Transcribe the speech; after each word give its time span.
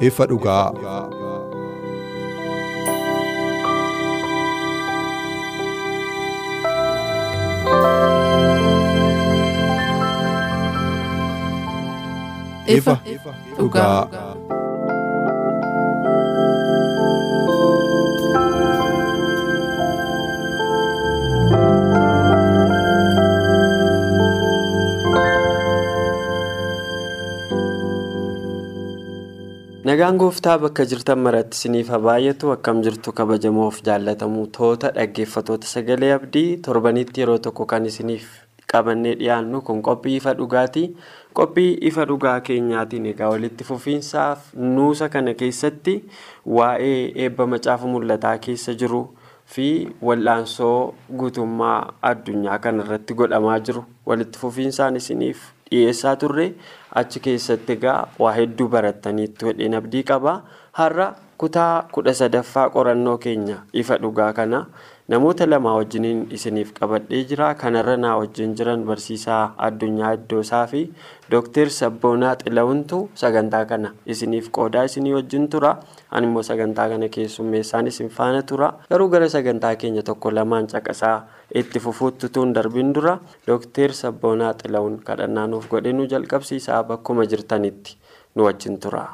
Ifa 0.00 0.26
dhugaa. 0.26 0.72
Ifa 12.66 12.98
dhugaa. 13.58 14.25
Nagaan 29.96 30.18
gooftaa 30.20 30.58
bakka 30.60 30.84
jirtan 30.84 31.22
maratti 31.24 31.56
isiniif 31.56 31.88
haa 31.88 31.98
baay'atu 32.06 32.50
akkam 32.54 32.82
jirtu 32.84 33.12
kabajamoof 33.20 33.78
jaallatamu 33.86 34.42
toota 34.56 34.90
dhaggeeffatoota 34.96 35.66
sagalee 35.70 36.10
abdii 36.16 36.58
torbanitti 36.66 37.22
yeroo 37.22 37.38
tokko 37.46 37.64
kan 37.70 37.86
isiniif 37.90 38.26
qabannee 38.72 39.14
dhiyaannu 39.22 39.62
kun 39.64 39.80
qophii 39.88 40.16
ifa 40.20 40.34
dhugaati. 40.40 40.82
Qophii 41.40 41.72
ifa 41.90 42.04
dhugaa 42.10 42.40
keenyaatiin 42.40 43.06
egaa 43.14 43.30
walitti 43.32 43.64
fufiinsaaf 43.64 44.52
nuusa 44.76 45.08
kana 45.08 45.34
keessatti 45.34 45.94
waa'ee 46.58 47.00
eebba 47.24 47.46
macaafa 47.54 47.88
mul'ataa 47.94 48.36
keessa 48.48 48.74
jiru 48.74 49.00
fi 49.54 49.66
wal'aansoo 50.02 50.94
guutummaa 51.18 51.78
addunyaa 52.10 52.58
kanarratti 52.64 53.14
godhamaa 53.20 53.58
jiru 53.68 53.84
walitti 54.06 54.38
fufiinsaan 54.38 54.96
isiniif 55.02 55.44
dhiyeessaa 55.70 56.16
turre. 56.16 56.48
achi 56.98 57.20
keessatti 57.24 57.72
egaa 57.76 58.08
waa 58.22 58.32
hedduu 58.38 58.68
barattaniitu 58.74 59.46
hedheen 59.48 59.74
abdii 59.78 60.02
qaba 60.10 60.32
har'a 60.78 61.06
kutaa 61.42 61.72
kudha 61.94 62.14
sadaffaa 62.20 62.68
qorannoo 62.76 63.16
keenya 63.24 63.56
ifa 63.82 63.98
dhugaa 64.04 64.32
kana 64.38 64.60
namoota 65.12 65.46
lamaa 65.50 65.74
wajjiniin 65.78 66.26
isiniif 66.36 66.72
qabadhee 66.78 67.20
jira. 67.30 67.54
Kanarra 67.54 67.96
naa 67.96 68.16
wajjin 68.20 68.54
jiran 68.58 68.82
barsiisaa 68.88 69.54
addunyaa 69.66 70.12
iddoosaa 70.18 70.66
fi 70.72 70.80
dooktar 71.30 71.70
sabboonaa 71.70 72.34
xilawuntu 72.42 72.98
sagantaa 73.22 73.64
kana. 73.72 73.92
Isiniif 74.06 74.48
qoodaa 74.58 74.84
isinii 74.90 75.14
wajjin 75.18 75.48
tura. 75.48 75.76
Animmoo 76.10 76.42
sagantaa 76.42 76.88
kana 76.88 77.08
keessummeessaan 77.08 77.86
isin 77.92 78.08
faana 78.08 78.42
tura. 78.42 78.72
Garuu 78.90 79.08
gara 79.08 79.28
sagantaa 79.28 79.74
keenya 79.76 80.02
tokko 80.02 80.34
lamaan 80.34 80.66
caqasaa 80.72 81.18
itti 81.54 81.78
fufuutti 81.80 82.28
tuun 82.28 82.54
darbin 82.54 82.94
dura. 82.94 83.18
Dooktar 83.46 83.92
sabboonaa 84.02 84.54
xilawun 84.62 84.98
kadhannaa 85.04 85.46
nuuf 85.46 85.68
godhe 85.70 85.92
nu 85.92 86.06
jalqabsiisaa 86.14 86.82
bakkuma 86.84 87.26
jirtanitti 87.26 87.96
nu 88.34 88.44
wajjin 88.50 88.78
tura. 88.80 89.06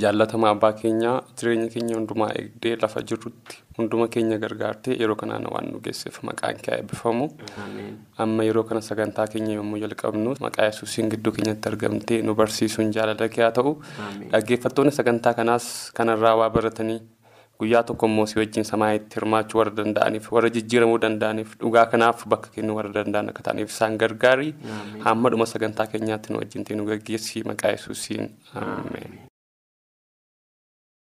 Jaallatama 0.00 0.48
abbaa 0.54 0.72
keenyaa 0.72 1.16
jireenya 1.38 1.68
keenya 1.72 1.96
hundumaa 1.98 2.28
eegdee 2.40 2.70
lafa 2.82 3.00
jirrutti 3.08 3.56
hunduma 3.78 4.06
keenya 4.14 4.38
gargaartee 4.44 4.94
yeroo 5.00 5.16
kanaan 5.22 5.44
waan 5.54 5.66
nu 5.72 5.80
geesseef 5.86 6.16
maqaan 6.28 6.56
kee 6.66 6.76
eebbifamu. 6.78 7.26
Amma 8.24 8.44
yeroo 8.48 8.62
kana 8.70 8.80
sagantaa 8.86 9.26
keenya 9.34 9.58
yommuu 9.58 9.80
jalqabnu 9.82 10.32
maqaa 10.46 10.68
yesuusiin 10.70 11.10
gidduu 11.14 11.32
keenyatti 11.38 11.68
argamtee 11.72 12.22
nu 12.28 12.34
barsiisuun 12.38 12.92
jaalala 12.96 13.28
kee 13.34 13.42
haa 13.44 13.50
ta'u. 13.58 13.72
Dhaggeeffattoonni 14.32 14.92
sagantaa 14.98 15.34
kanaas 15.40 15.66
kanarraa 15.98 16.32
waa 16.40 16.48
baratanii 16.54 16.96
guyyaa 17.60 17.82
tokko 17.90 18.06
immoo 18.10 18.24
si 18.30 18.38
wajjin 18.40 18.64
samaa'itti 18.68 19.14
hirmaachuu 19.20 19.58
warra 19.60 19.74
danda'aniif 19.80 20.30
warra 20.36 20.48
jijjiiramuu 20.54 20.96
danda'aniif 21.04 21.52
dhugaa 21.64 21.84
kanaaf 21.96 22.24
bakka 22.34 22.48
kennuu 22.54 22.76
warra 22.78 22.94
danda'an 22.96 23.28
akka 23.34 23.42
ta'aniif 23.50 23.68
isaan 23.76 23.98
gargaari. 24.04 24.54
Hamma 25.04 25.30
dhuma 25.36 25.46
sagantaa 25.52 25.86
keenyaatti 25.92 26.32
nu 26.32 26.40
wajjin 26.44 26.64
nu 26.80 26.88
gaggeessi 26.92 27.44
maqaa 27.52 27.74
yesuusiin 27.76 28.32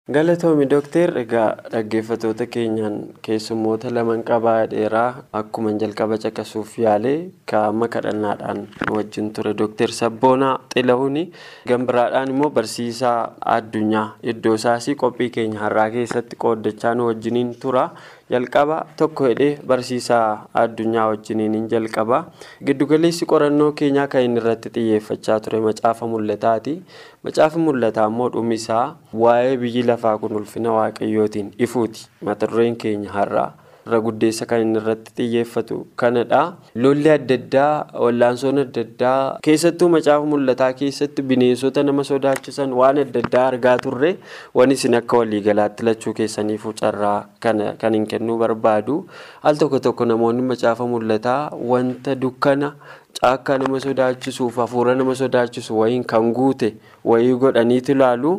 ameen. 0.08 0.14
Galatoomi 0.14 0.66
Dookter 0.68 1.16
egaa 1.16 1.56
dhaggeeffatoota 1.72 2.46
keenyaan 2.46 2.96
keessummoota 3.22 3.90
laman 3.94 4.22
qabaa 4.22 4.66
dheeraa 4.70 5.24
akkuma 5.32 5.70
jalqaba 5.80 6.18
caqasuuf 6.18 6.78
yaale 6.78 7.30
kaa'ama 7.50 7.88
kadhannaadhaan 7.88 8.66
nu 8.86 8.96
wajjin 8.96 9.32
ture 9.32 9.54
Dookter 9.56 9.88
Sabboonaa 9.92 10.58
Xilahuni 10.74 11.32
gambiraadhaan 11.66 12.28
immoo 12.28 12.50
barsiisaa 12.50 13.34
addunyaa 13.56 14.16
iddoo 14.22 14.54
isaasii 14.54 14.94
qophii 14.94 15.30
keenya 15.30 15.58
har'aa 15.60 15.90
keessatti 15.90 16.36
qooddachaa 16.36 16.94
nu 16.94 17.06
wajjiniin 17.06 17.54
tura. 17.60 17.90
jalqaba 18.32 18.76
tokko 18.96 19.26
hidhee 19.28 19.58
barsiisaa 19.68 20.48
addunyaa 20.60 21.06
wajjiniin 21.10 21.66
jalqaba 21.72 22.18
giddugaleessi 22.66 23.26
qorannoo 23.32 23.72
keenyaa 23.80 24.06
kan 24.14 24.22
inni 24.24 24.40
irratti 24.40 24.70
xiyyeeffachaa 24.76 25.36
ture 25.44 25.60
macaafa 25.66 26.06
mul'ataati 26.12 26.74
macaafa 27.24 27.58
mul'ataa 27.66 28.06
immoo 28.12 28.28
dhumisaa 28.36 28.86
waa'ee 29.24 29.56
biyyi 29.64 29.82
lafaa 29.90 30.16
kun 30.22 30.32
ulfina 30.40 30.72
waaqayyootiin 30.78 31.52
ifuuti. 31.58 32.06
Mata 32.22 32.46
dureen 32.46 32.76
keenya 32.76 33.10
har'aa 33.18 33.50
irra 33.86 33.98
guddeessa 34.04 34.46
kan 34.50 34.62
inni 34.64 34.78
irratti 34.80 35.12
xiyyeeffatu 35.16 35.76
kanadha. 36.02 36.38
Lolli 36.84 37.10
adda 37.14 37.34
addaa 37.40 37.72
wallaansoon 38.04 38.58
adda 38.62 38.80
addaa 38.86 39.16
keessattuu 39.46 39.88
macaafa 39.94 40.24
mul'ataa 40.30 40.70
keessatti 40.78 41.22
bineensota 41.32 41.82
nama 41.88 42.04
sodaachisan 42.10 42.72
waan 42.80 42.98
adda 43.02 43.20
addaa 43.24 43.44
argaa 43.50 43.76
turre 43.86 44.12
waan 44.60 44.72
isin 44.76 44.94
akka 45.00 45.16
waliigalaatti 45.20 45.84
lachuu 45.88 46.14
keessaniifuu 46.20 46.72
carraa 46.80 47.18
kan 47.42 47.92
hin 47.98 48.06
kennuu 48.14 48.38
barbaadu. 48.44 48.96
Al 49.42 49.56
tokko 49.60 49.78
tokko 49.88 50.04
namoonni 50.12 50.42
macaafa 50.54 50.86
mul'ataa 50.94 51.40
wanta 51.72 52.14
dukkana 52.24 52.72
caakkaa 53.20 53.58
nama 53.58 53.80
sodaachisuuf 53.80 54.56
hafuura 54.60 54.94
nama 54.94 55.14
sodaachisu 55.14 55.78
wayiin 55.78 56.04
kan 56.04 56.32
guute 56.38 56.74
wayii 57.04 57.34
godhaniitu 57.42 57.92
ilaalu. 57.92 58.32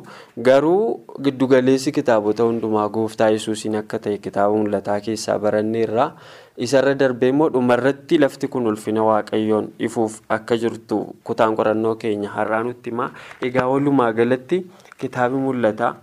Garuu 0.47 0.99
giddugaleessi 1.23 1.91
kitaabota 1.91 2.43
hundumaa 2.43 2.89
gooftaa 2.89 3.29
yesuusiin 3.35 3.75
akka 3.81 3.99
ta'e 3.99 4.17
kitaaba 4.17 4.55
mul'ataa 4.57 4.99
keessaa 5.07 5.39
baranneerra 5.39 6.11
isarra 6.67 6.93
darbee 6.99 7.29
immoo 7.33 7.49
dhumarratti 7.55 8.17
lafti 8.23 8.47
kun 8.47 8.67
ulfina 8.67 9.03
waaqayyoon 9.09 9.71
ifuuf 9.89 10.19
akka 10.37 10.57
jirtu 10.57 10.99
kutaan 11.23 11.55
qorannoo 11.55 11.95
keenya 11.95 12.29
har'aa 12.37 12.63
nutti 12.63 12.89
himaa. 12.93 13.09
Egaa 13.41 13.67
walumaa 13.71 14.11
galatti 14.13 14.65
kitaabi 14.99 15.35
mul'ataa 15.47 15.95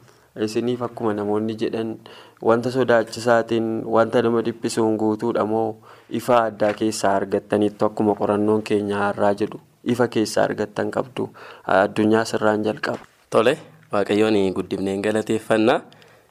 isiniif 0.44 0.82
akkuma 0.82 1.15
namoonni 1.15 1.55
jedhan 1.61 1.97
wanta 2.43 2.71
sodaachisaatiin 2.75 3.67
wanta 3.97 4.23
nama 4.23 4.41
dhiphisuun 4.44 4.97
guutuudha 4.97 5.44
moo 5.47 5.75
ifa 6.10 6.44
addaa 6.49 6.72
keessaa 6.81 7.14
argattaniittu 7.20 7.84
akkuma 7.87 8.14
qorannoon 8.20 8.62
keenya 8.62 8.99
har'aa 9.04 9.34
jedhu 9.40 9.60
ifa 9.94 10.08
keessaa 10.08 10.44
argattan 10.49 10.90
qabdu 10.90 11.28
addunyaa 11.66 12.25
sirraan 12.25 12.62
jalqaba. 12.64 12.99
Tole 13.31 13.56
waaqayyoon 13.93 14.38
guddifneen 14.54 15.02
galateeffannaa. 15.02 15.81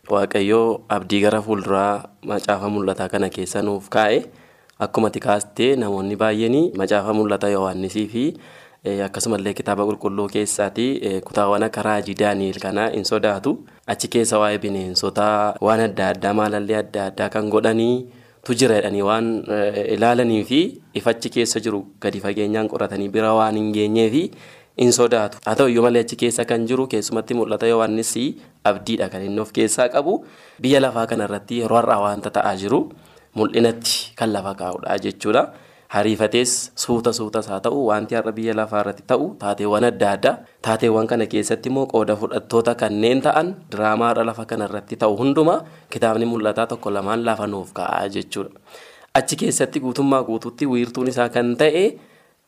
Waaqayyoo 0.09 0.81
abdii 0.89 1.21
gara 1.21 1.41
fuulduraa 1.41 2.03
macaafa 2.25 2.69
mul'ataa 2.69 3.09
kana 3.09 3.29
keessa 3.29 3.61
nuuf 3.61 3.89
kaa'e. 3.89 4.23
Akkuma 4.79 5.09
tikaastee 5.09 5.75
namoonni 5.75 6.15
baay'een 6.17 6.71
macaafa 6.77 7.13
mul'ata 7.13 7.49
yohaannisii 7.53 8.07
fi 8.13 8.23
akkasumallee 9.05 9.53
kitaaba 9.53 9.85
qulqulluu 9.85 10.25
keessaati 10.35 10.87
kutaawwan 11.25 11.63
akka 11.67 11.81
raajii 11.87 12.15
daani'el 12.23 12.59
kanaa 12.63 12.89
hin 12.95 13.05
sodaatu. 13.05 13.53
Achi 13.87 14.07
keessa 14.07 14.39
waa'ee 14.41 14.57
bineensotaa 14.63 15.55
waan 15.61 15.79
adda 15.85 16.07
addaa 16.15 16.33
maalallee 16.33 16.77
adda 16.81 17.05
addaa 17.11 17.29
kan 17.29 17.49
godhanii 17.49 17.95
tu 18.45 18.53
jira 18.59 18.75
jedhanii 18.79 19.01
waan 19.09 19.27
ilaalanii 19.95 20.43
fi 20.49 20.59
ifachi 21.01 21.29
keessa 21.35 21.59
jiru 21.65 21.81
gadi 22.01 22.19
fageenyaan 22.25 22.67
qoratanii 22.73 23.09
bira 23.15 23.33
waan 23.39 23.55
hin 23.61 23.69
geenyee 23.77 24.09
fi 24.15 24.23
hin 24.81 24.91
sodaatu 24.97 25.37
haa 25.45 25.55
ta'u 25.59 25.69
iyyuu 25.71 25.83
malee 25.85 26.01
achi 26.05 26.15
keessa 26.23 26.45
kan 26.51 26.65
jiru 26.69 26.87
keessumatti 26.93 27.33
mul'ata 27.39 27.67
yohaannis 27.73 28.13
abdiidha 28.71 29.09
kan 29.13 29.21
inni 29.27 29.39
of 29.45 29.51
keessaa 29.57 29.89
qabu 29.95 30.13
biyya 30.65 30.79
lafaa 30.85 31.05
kanarratti 31.11 31.59
yeroo 31.61 31.77
har'aa 31.81 31.99
waanta 32.05 32.29
ta'aa 32.37 32.55
jiru 32.63 32.79
mul'inatti 33.35 34.13
kan 34.19 34.29
lafa 34.35 34.53
kaa'udha 34.61 34.97
jechuudha. 35.05 35.43
Hariifatees 35.95 36.51
suuta 36.83 37.11
suutas 37.17 37.47
haa 37.51 37.59
ta'u 37.65 37.79
wanti 37.89 38.15
har'a 38.17 38.31
biyya 38.37 38.53
lafaa 38.59 38.81
irratti 38.83 39.03
ta'u 39.11 39.25
taateewwan 39.41 39.83
adda 39.89 40.11
addaa 40.17 40.35
taateewwan 40.67 41.07
kana 41.11 41.25
keessatti 41.33 41.69
immoo 41.71 41.85
qooda 41.93 42.15
fudhattoota 42.21 42.75
kanneen 42.81 43.21
ta'an 43.25 43.47
diraamaa 43.73 44.09
har'a 44.11 44.25
lafa 44.29 44.45
kana 44.51 44.69
irratti 44.71 44.95
ta'u 45.03 45.17
hundumaa 45.21 45.57
kitaabni 45.95 46.25
mul'ataa 46.33 46.67
tokko 46.73 46.89
lamaan 46.97 47.25
lafa 47.27 47.47
nuuf 47.53 47.73
ka'aa 47.79 48.07
jechuudha. 48.15 48.55
Achi 49.19 49.35
keessatti 49.43 49.79
guutummaa 49.83 50.23
guutuutti 50.29 50.65
wiirtuun 50.73 51.07
isaa 51.13 51.29
kan 51.35 51.55
ta'e 51.63 51.83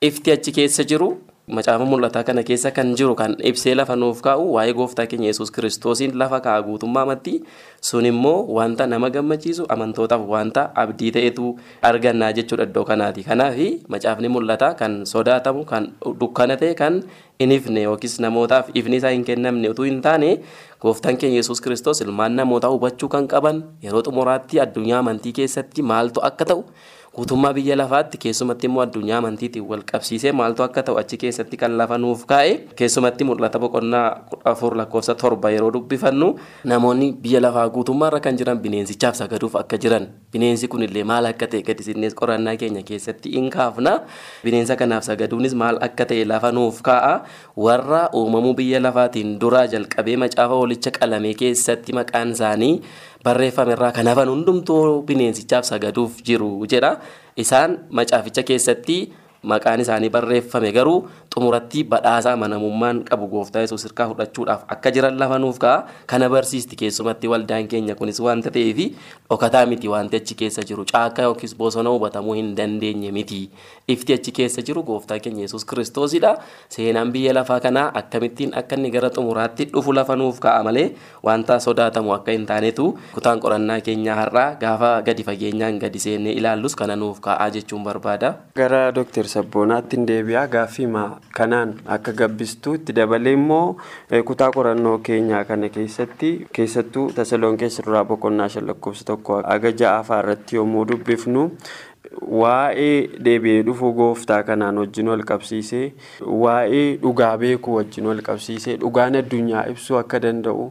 ifti 0.09 0.31
achi 0.37 0.51
keessa 0.59 0.83
jiru 0.91 1.09
macaafa 1.47 1.83
mul'ataa 1.83 2.23
kana 2.23 2.39
keessa 2.47 2.71
kan 2.71 2.95
jiru 2.95 3.15
kan 3.19 3.35
ibsee 3.43 3.75
lafa 3.75 3.95
nuuf 3.99 4.21
kaa'u 4.23 4.53
waa'ee 4.55 4.73
gooftaa 4.77 5.05
keenya 5.11 5.27
yesus 5.27 5.51
kiristoosiin 5.51 6.15
lafa 6.15 6.39
kaa'a 6.39 6.63
guutummaamatti 6.63 7.43
sun 7.83 8.05
immoo 8.07 8.47
wanta 8.57 8.87
nama 8.87 9.09
gammachiisu 9.11 9.67
amantootaaf 9.75 10.23
wanta 10.35 10.71
abdii 10.83 11.11
ta'etu 11.17 11.49
argannaa 11.83 12.31
jechuudha 12.37 12.63
iddoo 12.69 12.85
kanaati. 12.87 13.23
Kanaaf 13.27 13.59
macaafni 13.91 14.29
mul'ataa 14.31 14.73
kan 14.79 15.03
sodaatamu 15.05 15.65
kan 15.67 15.91
dukkana 16.19 16.55
ta'e 16.55 16.73
kan 16.79 17.03
hin 17.39 17.51
ifne 17.51 17.83
yookiis 17.83 18.19
namootaaf 18.23 18.71
ifni 18.73 18.97
isaa 19.03 19.11
hin 19.11 19.25
kennamne 19.27 19.67
utuu 19.75 19.83
hin 19.89 19.99
taane 20.01 20.39
gooftaan 20.79 21.17
keenya 21.19 21.43
yesus 21.43 21.59
kiristoos 21.61 22.01
ilmaan 22.07 22.39
namootaa 22.39 22.71
hubachuu 22.71 23.09
kan 23.11 23.27
qaban 23.27 23.63
yeroo 23.83 23.99
xumuraatti 24.07 24.63
addunyaa 24.63 24.99
amantii 25.03 25.33
keessatti 25.43 25.81
maaltu 25.91 26.23
akka 26.23 26.45
ta'u 26.53 26.63
guutummaa 27.13 27.53
biyya 27.53 27.75
lafaatti 27.77 28.17
keessumatti 28.17 28.65
immoo 28.67 28.81
addunyaa 28.81 29.17
amantiitiin 29.21 29.65
wal 29.69 29.83
qabsiisee 29.91 30.31
maaltu 30.33 30.63
akka 30.65 30.81
ta'u 30.85 30.95
achi 30.97 31.17
keessatti 31.21 31.57
kan 31.61 31.75
lafa 31.77 31.97
nuuf 32.01 32.23
kaa'e 32.31 32.55
keessumatti 32.79 33.23
mul'ata 33.29 33.59
boqonnaa 33.61 34.07
kudha 34.31 34.49
afur 34.51 34.73
lakkoofsa 34.79 35.13
torba 35.15 35.51
yeroo 35.53 35.69
dubbifannu. 35.75 36.29
Namoonni 36.71 37.11
biyya 37.25 37.41
lafaa 37.45 37.67
guutummaarra 37.75 38.19
kan 38.19 38.37
jiran 38.39 38.57
bineensichaaf 38.65 39.13
sagaduuf 39.21 39.55
akka 39.61 39.77
jiran. 39.77 40.07
Bineensi 40.33 40.67
kunillee 40.67 41.03
maal 41.05 41.29
akka 41.29 41.45
ta'e 41.53 41.61
gadi 41.61 41.83
sinnees 41.89 42.17
qorannaa 42.17 42.55
keenya 42.57 42.81
keessatti 42.89 43.29
hin 43.37 43.51
kaafna. 43.53 43.93
Bineensa 44.43 44.75
kanaaf 44.81 45.05
sagaduunis 45.05 45.53
maal 45.53 45.77
akka 45.85 46.09
ta'e 46.09 46.25
lafa 46.25 46.51
nuuf 46.51 46.81
kaa'a. 46.81 47.13
Warra 47.55 48.09
uumamuu 48.09 48.55
biyya 48.57 48.81
lafaatiin 48.81 49.37
duraa 49.39 49.67
jalqabee 49.69 50.17
macaafa 50.17 50.55
walicha 50.65 50.89
qalame 50.97 51.37
keessatti 51.37 51.93
maqaan 51.93 52.33
isaanii 52.33 52.73
barreeffame 53.23 53.73
irraa 53.75 53.91
kan 53.95 54.07
hafan 54.11 54.29
hundumtuu 54.29 55.01
bineensichaaf 55.07 55.65
sagaduuf 55.65 56.21
jiru 56.27 56.65
jedha. 56.67 56.97
Isaan 57.37 57.77
macaaficha 57.89 58.43
keessatti 58.43 58.97
maqaan 59.43 59.81
isaanii 59.83 60.09
barreeffame 60.09 60.71
garuu 60.71 61.07
xumuratti 61.33 61.83
badhaasa 61.83 62.31
amanamummaan 62.37 63.03
qabu 63.09 63.27
gooftaa 63.27 63.61
yesuus 63.65 63.83
hirkaa 63.87 64.07
fudhachuudhaaf 64.11 64.63
akka 64.75 64.91
jiran 64.95 65.17
lafa 65.19 65.39
nuuf 65.39 65.57
ka'a. 65.59 65.83
Kana 66.07 66.29
barsiisti 66.29 66.75
keessumatti 66.79 67.27
waldaan 67.27 67.67
keenya 67.67 67.95
kunis 67.95 68.19
wanta 68.23 68.51
ta'eef 68.51 68.79
dhokataa 69.29 69.65
miti 69.65 69.87
wanti 69.89 70.17
achi 70.21 70.35
keessa 70.35 70.61
jiru. 70.69 70.85
Caakkaa 70.91 71.23
yookiis 71.29 71.55
bosona 71.57 71.89
hubatamuu 71.89 72.33
hin 72.39 72.55
dandeenye 72.57 73.11
miti. 73.11 73.49
Ifti 73.87 74.13
achi 74.13 74.31
keessa 74.31 74.61
jiru 74.61 74.83
gooftaa 74.83 75.19
keenya 75.19 75.41
yesuus 75.47 75.65
kiristoosidha 75.65 76.37
seenaan 76.69 77.11
biyya 77.11 77.33
lafaa 77.33 77.59
kanaa 77.59 77.89
akkamittiin 78.01 78.53
akka 78.61 78.75
inni 78.79 78.91
gara 78.91 79.09
xumuraatti 79.09 79.65
dhufu 79.73 79.93
lafa 79.93 80.15
nuuf 80.15 80.39
ka'a 80.39 80.63
malee 80.63 80.87
wanta 81.23 81.59
sodaatamu 81.59 82.13
akka 82.13 82.31
hin 82.31 82.45
taanetu. 82.45 82.87
Kutaan 83.13 83.39
qorannaa 83.43 83.79
keenyaa 83.81 84.15
har'aa 84.21 84.47
gaafa 84.61 85.01
gadi 85.01 85.23
fageenyaan 85.23 85.79
gadi 85.81 85.99
seennee 85.99 86.33
ilaallus 86.39 86.75
kana 86.75 86.95
nuuf 86.95 87.19
ka'aa 87.19 87.49
jechuun 87.57 87.83
barbaada. 87.83 88.33
gara 88.55 88.91
dooktar 88.95 89.25
sabboonaatti 89.33 89.97
hin 89.97 90.07
deebi'aa 90.09 90.47
gaaffii 90.55 90.87
kanaan 91.37 91.73
akka 91.97 92.11
gabbistuu 92.21 92.73
itti 92.79 92.93
dabalee 92.99 93.33
immoo 93.37 93.75
kutaa 94.31 94.51
qorannoo 94.57 94.97
keenyaa 95.09 95.43
kana 95.51 95.69
keessatti 95.77 96.31
keessattuu 96.57 97.05
tasaloonkeessa 97.21 97.83
duraa 97.87 98.03
boqonnaa 98.11 98.49
shan 98.55 98.67
lakkoofsa 98.71 99.05
tokko 99.11 99.41
aga 99.55 99.71
ja'aafaa 99.83 100.19
irratti 100.25 100.55
yommuu 100.61 100.85
dubbifnu 100.91 101.45
waa'ee 102.21 103.07
deebi'ee 103.25 103.61
dhufuu 103.67 103.91
gooftaa 103.99 104.41
kanaan 104.49 104.77
wajjin 104.81 105.07
wal 105.11 105.23
qabsiisee 105.31 105.85
waa'ee 106.43 106.97
dhugaa 107.03 107.37
beekuu 107.43 107.75
wajjin 107.77 108.05
wal 108.09 108.21
qabsiisee 108.27 108.75
dhugaan 108.83 109.15
addunyaa 109.21 109.63
ibsuu 109.73 109.97
akka 110.01 110.19
danda'u 110.25 110.65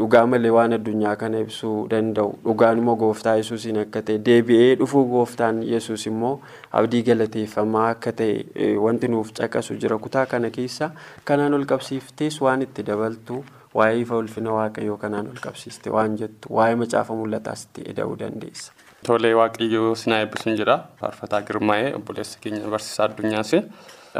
dhugaa 0.00 0.24
malee 0.34 0.50
waan 0.56 0.72
addunyaa 0.78 1.16
kana 1.22 1.40
ibsuu 1.46 1.74
danda'u 1.90 2.32
dhugaan 2.46 2.78
immoo 2.84 2.96
gooftaa 3.02 3.36
yesuusiin 3.42 3.78
akka 3.84 4.02
ta'e 4.10 4.18
deebi'ee 4.30 4.70
dhufuu 4.82 5.04
gooftaan 5.12 5.62
yesuus 5.72 6.06
immoo 6.12 6.32
abdii 6.80 7.02
galateeffamaa 7.10 7.88
akka 7.96 8.12
ta'e 8.22 8.72
wanti 8.86 9.08
nuuf 9.16 9.32
caqasu 9.40 9.78
jira 9.84 9.98
kutaa 10.08 10.26
kana 10.32 10.50
keessa 10.58 10.90
kanaan 11.24 11.54
ol 11.60 11.64
qabsiiftees 11.74 12.40
waan 12.48 12.62
itti 12.68 12.82
dabaltu 12.90 13.44
waa'ee 13.74 14.00
ifa 14.06 14.16
ulfina 14.24 14.52
waaqayyoo 14.58 14.96
kanaan 15.06 15.26
ol 15.34 15.40
qabsiiste 15.46 15.90
waan 15.98 16.16
jettu 16.24 16.54
waa'ee 16.60 16.76
macaafa 16.84 17.14
mul'ataas 17.22 17.64
itti 17.68 17.90
eda'uu 17.94 18.18
dandeessa. 18.24 18.72
Tolee 19.06 19.34
waaqayyoo 19.38 19.94
sinaa 20.00 20.18
eebbisuun 20.24 20.56
jira 20.60 20.74
faarfataa 21.00 21.40
girmaa'ee 21.48 21.90
obboleessa 21.98 22.38
keenya 22.44 22.70
barsiisaa 22.74 23.06
addunyaas 23.08 23.52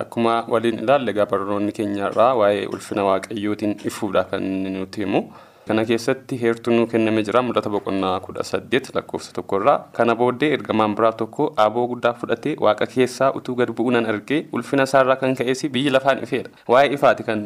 akkuma 0.02 0.34
waliin 0.54 0.78
ilaalle 0.84 1.10
egaa 1.14 1.26
barnoonni 1.32 1.72
keenya 1.78 2.10
irraa 2.10 2.32
waa'ee 2.40 2.66
ulfina 2.74 3.04
waaqayyootiin 3.08 3.74
ifuudha 3.90 4.24
kan 4.32 4.44
nuti 4.76 5.00
himu. 5.04 5.20
Kana 5.66 5.82
keessatti 5.86 6.36
heertuu 6.40 6.72
nuu 6.74 6.86
kenname 6.90 7.22
jira 7.26 7.40
mul'ata 7.42 7.70
boqonnaa 7.74 8.20
kudha 8.26 8.42
saddeet 8.50 8.90
lakkoofsa 8.96 9.32
tokkorraa 9.38 9.74
kana 9.96 10.14
booddee 10.20 10.50
ergamaan 10.56 10.94
biraa 10.98 11.10
tokko 11.22 11.46
aboo 11.64 11.86
guddaa 11.92 12.12
fudhatee 12.20 12.52
waaqa 12.66 12.86
keessaa 12.92 13.30
utuu 13.40 13.56
gad 13.60 13.72
bu'uunan 13.80 14.06
argee 14.12 14.38
ulfina 14.58 14.86
isaarraa 14.90 15.16
kan 15.22 15.34
ka'es 15.40 15.64
biyyi 15.74 15.90
lafaan 15.96 16.22
ifeedha. 16.28 16.50
Waa'ee 16.74 16.94
ifaati 16.98 17.26
kan 17.30 17.42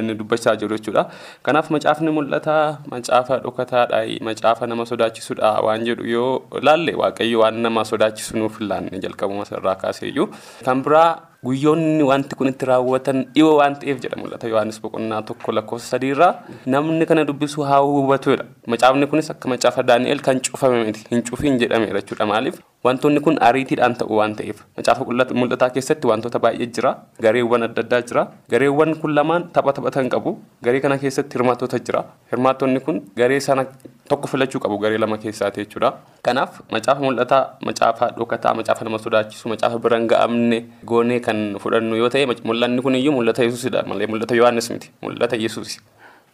inni 0.00 0.18
dubbachaa 0.18 0.56
jiru 0.64 0.78
jechuudha. 0.80 1.06
Kanaaf 1.46 1.70
macaafni 1.76 2.10
mul'ataa 2.18 2.66
macaafa 2.96 3.38
dhokataadha 3.46 4.02
macaafa 4.30 4.66
nama 4.74 4.86
sodaachisudha 4.92 5.54
waan 5.68 5.86
jedhu 5.92 6.10
yoo 6.16 6.34
ilaalle 6.62 6.98
waaqayyo 7.04 7.40
waan 7.46 7.62
nama 7.68 7.84
sodaachisu 7.94 8.38
nuuf 8.42 8.58
hin 8.58 8.68
laanne 8.74 8.98
jalqabuma 9.06 9.46
irraa 9.58 9.78
kaaseeyyuu. 9.86 10.28
Kan 10.66 10.82
biraa 10.82 11.10
guyyoonni 11.44 12.02
wanti 12.10 12.36
kun 12.38 12.48
itti 12.52 12.66
raawwatan 12.70 13.24
dhiyoo 13.34 13.54
waan 13.60 13.74
ta'eef 13.80 14.00
jedha 14.04 14.16
mul'ata. 14.22 14.48
Yohaannis 14.52 14.80
boqonnaa 14.82 15.22
tokko 15.22 15.52
lakkoofsa 15.56 15.88
sadiirraa 15.96 16.32
namni 16.66 17.06
kana 17.06 17.24
dubbisu 17.24 17.62
haa 17.70 17.78
hubatudha 17.86 18.44
macaafni 18.66 19.06
kunis 19.06 19.30
akka 19.34 19.48
macaafa 19.48 19.82
daani'el 19.92 20.20
kan 20.26 20.40
cufame 20.50 20.84
miti 20.84 21.06
hin 21.10 21.22
cufiin 21.30 21.58
jedhameera 21.62 22.00
jechuudha 22.02 22.26
maaliif 22.32 22.60
wantoonni 22.84 23.20
kun 23.20 23.36
ariitiidhaan 23.48 23.94
ta'u 24.00 24.16
waan 24.18 24.32
ta'eef 24.36 24.58
macaafa 24.76 25.04
mul'ataa 25.40 25.68
keessatti 25.74 26.06
wantoota 26.10 26.38
baay'ee 26.44 26.66
jira 26.76 26.92
gareewwan 27.24 27.62
adda 27.66 27.82
addaa 27.84 28.00
jira. 28.08 28.22
Gareewwan 28.52 28.94
kun 29.00 29.12
lamaan 29.14 29.42
tapha 29.52 29.72
taphatan 29.76 30.08
qabu 30.14 30.32
garee 30.64 30.80
kana 30.80 30.96
keessatti 31.02 31.36
hirmaattota 31.36 31.78
jira. 31.86 32.04
Hirmaattonni 32.32 32.80
kun 32.86 33.02
garee 33.20 33.40
sana 33.40 33.66
tokko 34.08 34.28
filachuu 34.32 34.60
qabu 34.64 34.78
garee 34.84 34.98
lama 34.98 35.18
keessaati 35.24 35.60
jechuudha. 35.64 35.92
Kanaaf 36.24 36.60
macaafa 36.72 37.00
mul'ataa 37.04 37.42
macaafa 37.68 38.10
dhokataa 38.18 38.54
macaafa 38.60 38.84
nama 38.88 38.98
sodaachisu 38.98 39.48
macaafa 39.52 39.78
biraan 39.78 40.06
ga'amne 40.12 40.58
goonee 40.92 41.20
kan 41.20 41.58
fudhannu 41.62 41.96
yoo 42.00 42.08
ta'e 42.08 42.24
mul'anni 42.50 42.80
kun 42.82 42.94
iyyuu 42.96 43.12
mul'ata 43.18 43.44
yesuusidha. 43.44 43.82
Malee 43.92 44.06
mul'ata 44.08 44.34
yohaannis 44.40 44.70
miti. 44.72 44.88
Mul'ata 45.04 45.36
yesuusi. 45.36 45.80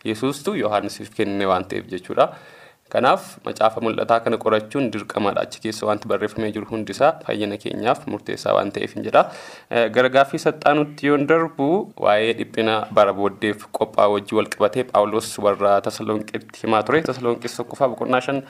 Yesuustu 0.06 0.54
yohaannisiif 0.54 1.10
kenne 1.18 1.42
waan 1.50 1.64
ta'eef 1.66 1.90
jechuudha. 1.90 2.28
Kanaaf 2.94 3.22
macaafa 3.46 3.80
mul'ataa 3.84 4.20
kana 4.24 4.36
qorachuun 4.42 4.84
dirqamadha 4.94 5.42
achi 5.46 5.60
keessa 5.64 5.86
wanti 5.88 6.06
barreeffamee 6.12 6.50
jiru 6.56 6.68
hundisaa 6.70 7.08
fayyina 7.26 7.56
keenyaaf 7.64 8.04
murteessaa 8.12 8.54
waan 8.56 8.70
ta'eef 8.76 8.94
hin 8.98 9.06
jedha. 9.08 9.22
Gara 9.96 10.08
gaaffii 10.16 10.38
saxxaanutti 10.44 11.10
yoon 11.10 11.26
darbu 11.32 11.66
waa'ee 12.06 12.32
dhiphina 12.40 12.76
bara 12.98 13.12
booddeef 13.20 13.66
qophaa 13.80 14.06
wajjii 14.14 14.38
wal 14.40 14.50
qabatee 14.54 14.84
Phaawulos 14.92 15.32
warra 15.48 15.74
Tasalonqitti 15.88 16.62
himaa 16.62 16.82
ture. 16.86 17.02
Tasalonqis 17.10 17.58
tokkoffaa 17.58 17.90
boqonnaa 17.96 18.20
shan 18.28 18.42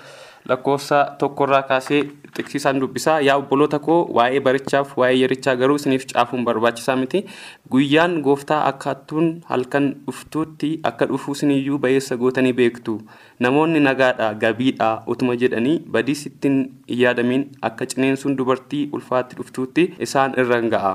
lakkoofsa 0.48 0.98
tokkorraa 1.18 1.62
kaasee 1.70 2.00
xiqqisiisaan 2.36 2.80
dubbisaa 2.80 3.16
yaa 3.26 3.36
obboloota 3.40 3.78
koo 3.86 3.98
waa'ee 4.18 4.40
barichaaf 4.46 4.92
waa'ee 5.00 5.18
yerichaa 5.22 5.54
garuu 5.62 5.76
isiniif 5.80 6.04
caafuun 6.12 6.44
barbaachisaa 6.48 6.96
miti. 7.02 7.22
Guyyaan 7.70 8.14
gooftaa 8.26 8.60
akkaattuun 8.70 9.30
halkan 9.50 9.88
dhuftuutti 10.06 10.70
akka 10.90 11.06
dhufuu 11.12 11.32
isiniyyuu 11.38 11.78
bayeessa 11.78 12.16
gootanii 12.22 12.52
beektu. 12.60 13.00
Namoonni 13.40 13.80
nagaadha 13.88 14.30
gabiidha 14.44 14.92
utuma 15.06 15.36
jedhanii 15.42 15.78
badiis 15.96 16.26
ittiin 16.30 16.56
hin 16.88 17.00
yaadamiin 17.02 17.48
akka 17.70 17.86
cineensuun 17.94 18.36
dubartii 18.38 18.88
ulfaatti 18.92 19.36
dhuftuutti 19.42 19.90
isaan 20.08 20.34
irra 20.44 20.60
ga'a. 20.76 20.94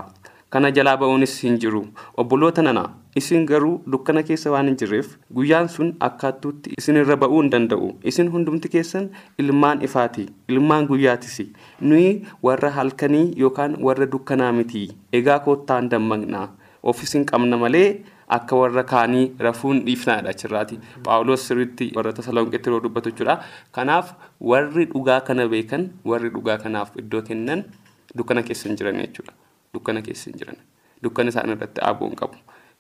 Kana 0.50 0.72
jalaa 0.72 0.98
ba'uunis 0.98 1.36
hin 1.44 1.58
jiru. 1.64 1.86
Obboloota 2.18 2.62
nana 2.62 2.90
isin 3.20 3.46
garuu 3.46 3.82
dukkana 3.94 4.24
keessa 4.28 4.52
waan 4.54 4.68
hin 4.70 4.78
jirreef 4.82 5.08
guyyaan 5.38 5.68
sun 5.70 5.90
akkaattuutti 6.08 6.76
isin 6.82 7.00
irra 7.02 7.18
ba'uu 7.24 7.42
hin 7.42 7.50
danda'u. 7.52 7.90
Isin 8.12 8.32
hundumti 8.32 8.70
keessan 8.76 9.10
ilmaan 9.44 9.82
ifaati 9.88 10.26
ilmaan 10.48 10.88
guyyaatis 10.92 11.36
nuyi 11.82 12.14
warra 12.44 12.70
halkanii 12.78 13.26
yookaan 13.44 13.76
warra 13.88 14.08
dukkanaa 14.12 14.52
miti. 14.60 14.88
Egaa 15.14 15.40
koottaan 15.40 15.90
dammaqnaa. 15.92 16.48
Ofis 16.84 17.14
hin 17.14 17.26
qabna 17.32 17.58
malee 17.64 17.90
akka 18.38 18.56
warra 18.62 18.84
kaanii 18.94 19.26
rafuun 19.40 19.84
dhiifnaadha 19.86 20.30
achirraati. 20.36 20.80
Paawulos 21.04 21.48
sirriitti 21.48 21.92
warra 21.96 22.14
tasalonqetti 22.20 22.70
yeroo 22.70 22.84
dubbatu 22.88 23.12
jechuudha. 23.12 23.38
Kanaaf 23.72 24.14
warri 24.54 24.86
dhugaa 24.94 25.20
kana 25.32 25.48
beekan 25.56 25.90
warri 26.14 26.30
dhugaa 26.38 26.58
kanaaf 26.64 26.96
iddoo 27.04 27.22
kennan 27.32 27.66
dukkana 28.18 28.44
keessa 28.48 28.70
hin 28.70 28.78
jiran 28.84 29.04
jechuudha. 29.04 29.34
Dukkana 29.74 30.02
keessa 30.08 30.32
hin 30.32 30.40
jiran. 30.40 30.58
Dukkana 31.04 31.30
isaan 31.36 31.50
irratti 31.58 31.82
hin 32.02 32.16
qabu. 32.24 32.38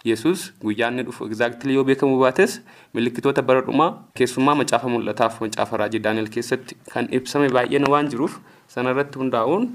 Yesus 0.09 0.43
guyyaa 0.63 0.89
inni 0.91 1.03
dhufu 1.07 1.25
egzaaktilii 1.29 1.75
yoo 1.77 1.83
beekamu 1.89 2.17
baates 2.23 2.57
milikkitoota 2.97 3.41
bara 3.49 3.61
dhumaa 3.67 3.89
keessumaa 4.19 4.55
macaafa 4.61 4.89
mul'ataaf 4.95 5.39
macaafa 5.45 5.77
raajii 5.83 5.99
daani'el 6.07 6.29
keessatti 6.35 6.75
kan 6.93 7.07
ibsame 7.19 7.49
baay'een 7.57 7.87
waan 7.93 8.09
jiruuf 8.13 8.39
sanarratti 8.75 9.19
hundaa'uun 9.23 9.67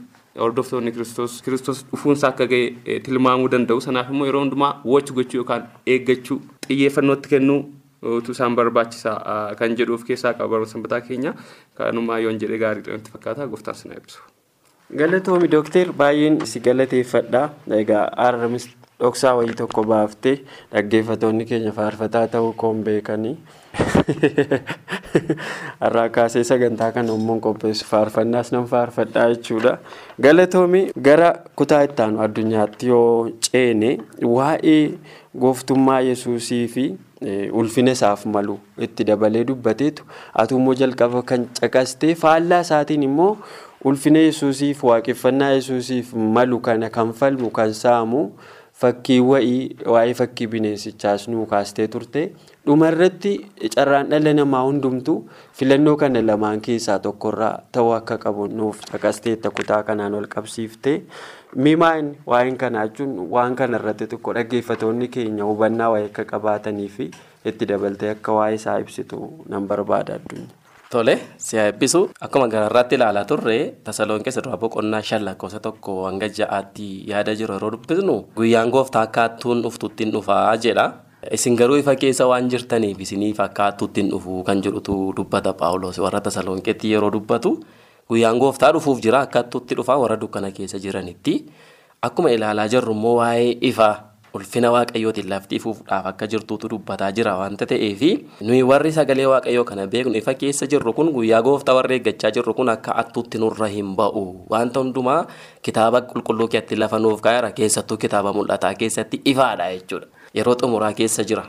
hordoftoonni 0.44 0.92
kiristoos 0.96 1.38
kiristoos 1.46 1.84
dhufuunsaa 1.92 2.28
akka 2.34 2.46
ga'e 2.52 2.98
tilmaamuu 3.08 3.48
danda'u 3.54 3.80
sanaaf 3.86 4.10
immoo 4.14 4.26
yeroo 4.30 4.42
hundumaa 4.44 4.72
wochi 4.92 5.12
gochuu 5.18 5.38
yookaan 5.42 5.68
eeggachuu 5.94 6.38
xiyyeeffannootti 6.68 7.28
kennuu 7.34 7.60
utuu 8.18 8.32
isaan 8.36 8.56
barbaachisaa 8.58 9.18
kan 9.60 9.76
jedhuuf 9.82 10.04
keessaa 10.10 10.32
qaba 10.38 10.48
barumsa 10.54 10.72
sanbataa 10.76 11.00
keenya 11.10 11.32
kanumaa 11.80 12.18
yoon 12.24 12.38
jedhe 12.42 12.58
gaariidha 12.64 12.92
natti 12.98 13.10
fakkaata 13.14 13.46
gooftaan 13.52 13.76
sinaa 13.82 13.96
eebbisu. 14.00 14.20
Galatoomi 15.00 15.48
dooktar 15.54 15.88
baay'een 16.02 16.36
si 16.46 16.60
galateeffadha. 16.66 17.40
Egaa 17.80 18.04
dhoksaa 19.00 19.34
wayii 19.38 19.56
tokko 19.60 19.84
baaftee 19.92 20.34
dhaggeeffattoonni 20.72 21.46
keenya 21.52 21.72
faarfataa 21.78 22.26
ta'uu 22.34 22.52
koon 22.62 22.82
beekanii. 22.84 23.36
Har'aa 25.84 26.08
kaasee 26.16 26.44
sagantaa 26.50 26.90
kana 26.92 27.12
uummanni 27.12 27.44
qopheessu 27.46 27.88
faarfannaas 27.90 28.52
nan 28.56 28.68
faarfadhaa 28.72 29.26
jechuudha. 29.34 29.76
Galatoomi 30.28 30.82
gara 31.08 31.30
kutaa 31.62 31.82
ittaanu 31.88 32.22
addunyaatti 32.28 32.92
yoo 32.92 33.28
ceene 33.48 33.92
waa'ee 34.38 34.80
gooftummaa 35.44 36.00
yesuusii 36.08 36.64
fi 36.76 36.86
ulfina 37.52 37.96
isaaf 37.96 38.26
malu 38.26 38.58
itti 38.88 39.04
dabalee 39.04 39.44
dubbateetu 39.50 40.04
atummoo 40.42 40.74
jalqaba 40.74 41.22
kan 41.30 41.46
caqastee 41.60 42.14
faallaa 42.24 42.60
isaatiin 42.66 43.02
immoo 43.08 43.32
ulfina 43.84 44.18
yesuusiif 44.18 44.84
waaqeffannaa 44.84 45.50
yesuusiif 45.56 46.14
malu 46.14 46.60
kana 46.60 46.90
kan 46.90 47.12
falmu 47.12 47.50
kan 47.50 47.74
saamu 47.74 48.30
fakkii 48.80 49.20
wa'ii 49.30 49.60
waa'ee 49.94 50.14
fakkii 50.18 50.46
bineensichaas 50.54 51.22
nuu 51.32 51.44
kaastee 51.52 51.86
turte 51.94 52.22
dhumarratti 52.66 53.32
carraan 53.76 54.10
dhala 54.12 54.32
namaa 54.38 54.60
hundumtu 54.66 55.14
filannoo 55.60 55.94
kana 56.02 56.22
lamaan 56.30 56.60
keessaa 56.66 56.98
tokkorraa 57.06 57.54
ta'uu 57.76 57.94
akka 57.98 58.18
qabu 58.24 58.46
nuuf 58.58 58.82
caqasteetta 58.90 59.50
kutaa 59.60 59.80
kanaan 59.90 60.14
wal 60.18 60.28
qabsiifte 60.36 60.94
mimaan 61.68 62.12
waa'een 62.34 62.56
kanaa 62.64 62.84
jechuun 62.90 63.16
waan 63.38 63.56
kana 63.62 63.80
irratti 63.80 64.06
tokko 64.12 64.34
dhaggeeffattoonni 64.40 65.08
keenya 65.16 65.44
hubannaa 65.52 65.90
waa'ee 65.96 66.10
akka 66.12 66.24
qabaatanii 66.34 66.88
fi 66.98 67.10
itti 67.52 67.68
dabaltee 67.72 68.10
akka 68.18 68.32
waa'ee 68.40 68.54
isaa 68.60 68.78
ibsitu 68.84 69.22
nan 69.48 69.66
barbaada 69.72 70.20
addunyaa. 70.20 70.65
Tole 70.90 71.18
si 71.36 71.56
eebbisu 71.58 72.00
akkuma 72.22 72.46
gararraatti 72.48 72.94
ilaalaa 72.94 73.24
turre 73.26 73.56
tasaloonkeessa 73.86 74.42
dura 74.44 74.56
boqonnaa 74.62 75.02
shan 75.08 75.24
lakkoofsa 75.26 75.58
tokko 75.64 75.94
hanga 76.06 76.28
ja'aatti 76.38 76.86
yaada 77.10 77.34
jiru 77.40 77.54
yeroo 77.56 77.70
dubbisnu 77.74 78.14
guyyaan 78.38 78.70
gooftaa 78.70 79.02
akka 79.08 79.20
hattuun 79.26 79.62
dhuftutti 79.64 80.04
hin 80.04 80.12
dhufaa 80.14 80.56
jedha. 80.66 80.86
Isin 81.36 81.56
garuu 81.58 81.76
ifa 81.82 81.96
keessa 82.02 82.26
waan 82.30 82.46
jirtaniif 82.52 83.00
isiniif 83.06 83.40
akka 83.46 83.64
hattuutti 83.70 84.00
hin 84.04 84.10
dhufu 84.14 84.42
kan 84.46 84.62
jedhutu 84.62 84.98
dubbata 85.16 85.52
Paawuloos 85.62 85.98
warra 86.04 86.20
tasaloonkeetti 86.28 86.92
yeroo 86.94 87.10
dubbatu 87.16 87.56
guyyaan 88.08 88.38
gooftaa 88.38 88.72
dhufuuf 88.78 89.00
jira 89.02 89.20
akka 89.26 89.42
hattuutti 89.42 89.74
dhufaa 89.80 89.98
warra 90.04 90.16
dukkana 90.20 90.50
keessa 90.58 90.78
jiranitti. 90.78 91.34
Akkuma 92.02 92.30
ilaalaa 92.30 92.68
jirru 92.68 92.92
immoo 92.94 93.16
waa'ee 93.18 93.56
ifa 93.72 93.90
ulfina 94.36 94.70
waaqayyootiin 94.74 95.28
lafti 95.32 95.56
ifuudhaaf 95.58 96.06
akka 96.10 96.26
jirtuutu 96.32 96.68
dubbataa 96.72 97.10
jira 97.18 97.32
waanta 97.40 97.66
ta'eef 97.72 98.02
nuyi 98.48 98.62
warri 98.70 98.92
sagalee 98.98 99.26
waaqayyoo 99.32 99.64
kana 99.70 99.86
beeknu 99.92 100.14
ifa 100.20 100.34
keessa 100.42 100.66
jirru 100.72 100.92
kun 100.98 101.10
guyyaa 101.16 101.42
gooftaa 101.48 101.74
warra 101.78 101.94
eeggachaa 101.98 102.30
jirru 102.38 102.54
kun 102.60 102.68
akka 102.74 102.94
hattuutti 102.98 103.38
nurra 103.42 103.68
hin 103.74 103.94
ba'u. 104.00 104.24
Wanta 104.52 104.80
hundumaa 104.84 105.20
kitaaba 105.62 106.00
qulqulluu 106.12 106.48
keessatti 106.54 106.76
lafa 106.82 106.98
nuuf 106.98 107.20
kaa'eera 107.26 107.50
keessattuu 107.58 107.96
kitaaba 108.06 108.32
mul'ataa 108.38 108.74
keessatti 108.84 109.20
ifaadha 109.32 109.70
jechuudha. 109.74 110.06
Yeroo 110.36 110.56
xumuraa 110.62 110.92
keessa 111.02 111.24
jira 111.24 111.44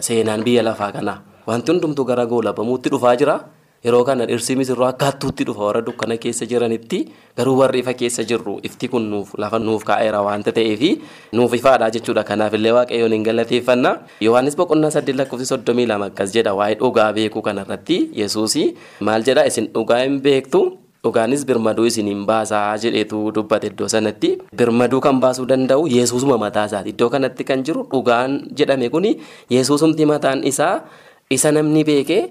seenaan 0.00 0.42
biyya 0.46 0.62
lafaa 0.68 0.92
kanaa 0.98 1.18
wanti 1.46 1.72
hundumtuu 1.72 2.04
gara 2.04 2.26
goolabamuutti 2.26 2.88
dhufaa 2.94 3.16
jira. 3.16 3.36
Yeroo 3.84 4.04
kana 4.08 4.26
dhirsi 4.30 4.54
misirroo 4.58 4.86
akka 4.88 5.06
hattuutti 5.10 5.44
dhufa. 5.46 5.62
Warra 5.68 5.80
dukkana 5.86 6.16
keessa 6.24 6.46
jiranitti 6.50 6.98
garuu 7.36 7.56
warri 7.60 7.80
ifa 7.82 7.94
keessa 8.00 8.22
jirru 8.30 8.58
ifti 8.62 8.88
kun 8.92 9.08
nuuf 9.12 9.32
lafa 9.38 9.58
nuuf 9.58 9.82
kaa'eera 9.88 10.20
waanta 10.26 10.52
ta'eef 10.58 10.82
nuuf 11.32 11.54
ifaadha 11.58 11.90
jechuudha. 11.96 12.22
Kanaaf 12.24 12.54
illee 12.58 12.72
waaqayyoon 12.78 13.12
hin 13.16 13.24
galateeffanna. 13.28 13.92
Yohaannis 14.20 14.56
boqonnaa 14.60 14.90
saddeet 14.96 15.16
lakkoofsi 15.22 15.46
soddomii 15.50 15.86
lama 15.90 16.06
akkas 16.12 16.30
jedha. 16.36 16.54
Waa'ee 16.60 16.78
dhugaa 16.84 17.10
beekuu 17.16 17.42
kanarratti 17.42 17.98
yesuusi 18.20 18.64
maal 19.00 19.22
jedha? 19.26 19.46
Isin 19.50 19.66
dhugaa 19.74 20.02
hin 20.04 20.20
beektu? 20.22 20.62
Dhugaanis 21.02 21.40
birmaduu 21.46 21.84
isiniin 21.90 22.20
baasaa 22.26 22.78
jedheetu 22.78 23.32
dubbate 23.34 23.66
iddoo 23.72 23.88
sanatti. 23.90 24.28
Birmaduu 24.54 25.00
kan 25.02 25.18
baasuu 25.24 25.46
danda'u 25.50 25.88
yesuusuma 25.90 26.36
mataa 26.38 26.66
isaati. 26.70 26.90
Iddoo 26.94 27.08
kanatti 27.10 27.42
kan 27.48 27.64
jiru 27.66 27.82
dhugaan 27.90 28.36
jedhame 28.60 28.86
kuni 28.94 29.10
yesuusumti 29.50 30.06
mataan 30.06 30.44
isaa 30.46 30.84
isa 31.30 31.50
namni 31.50 31.82
beekee. 31.90 32.22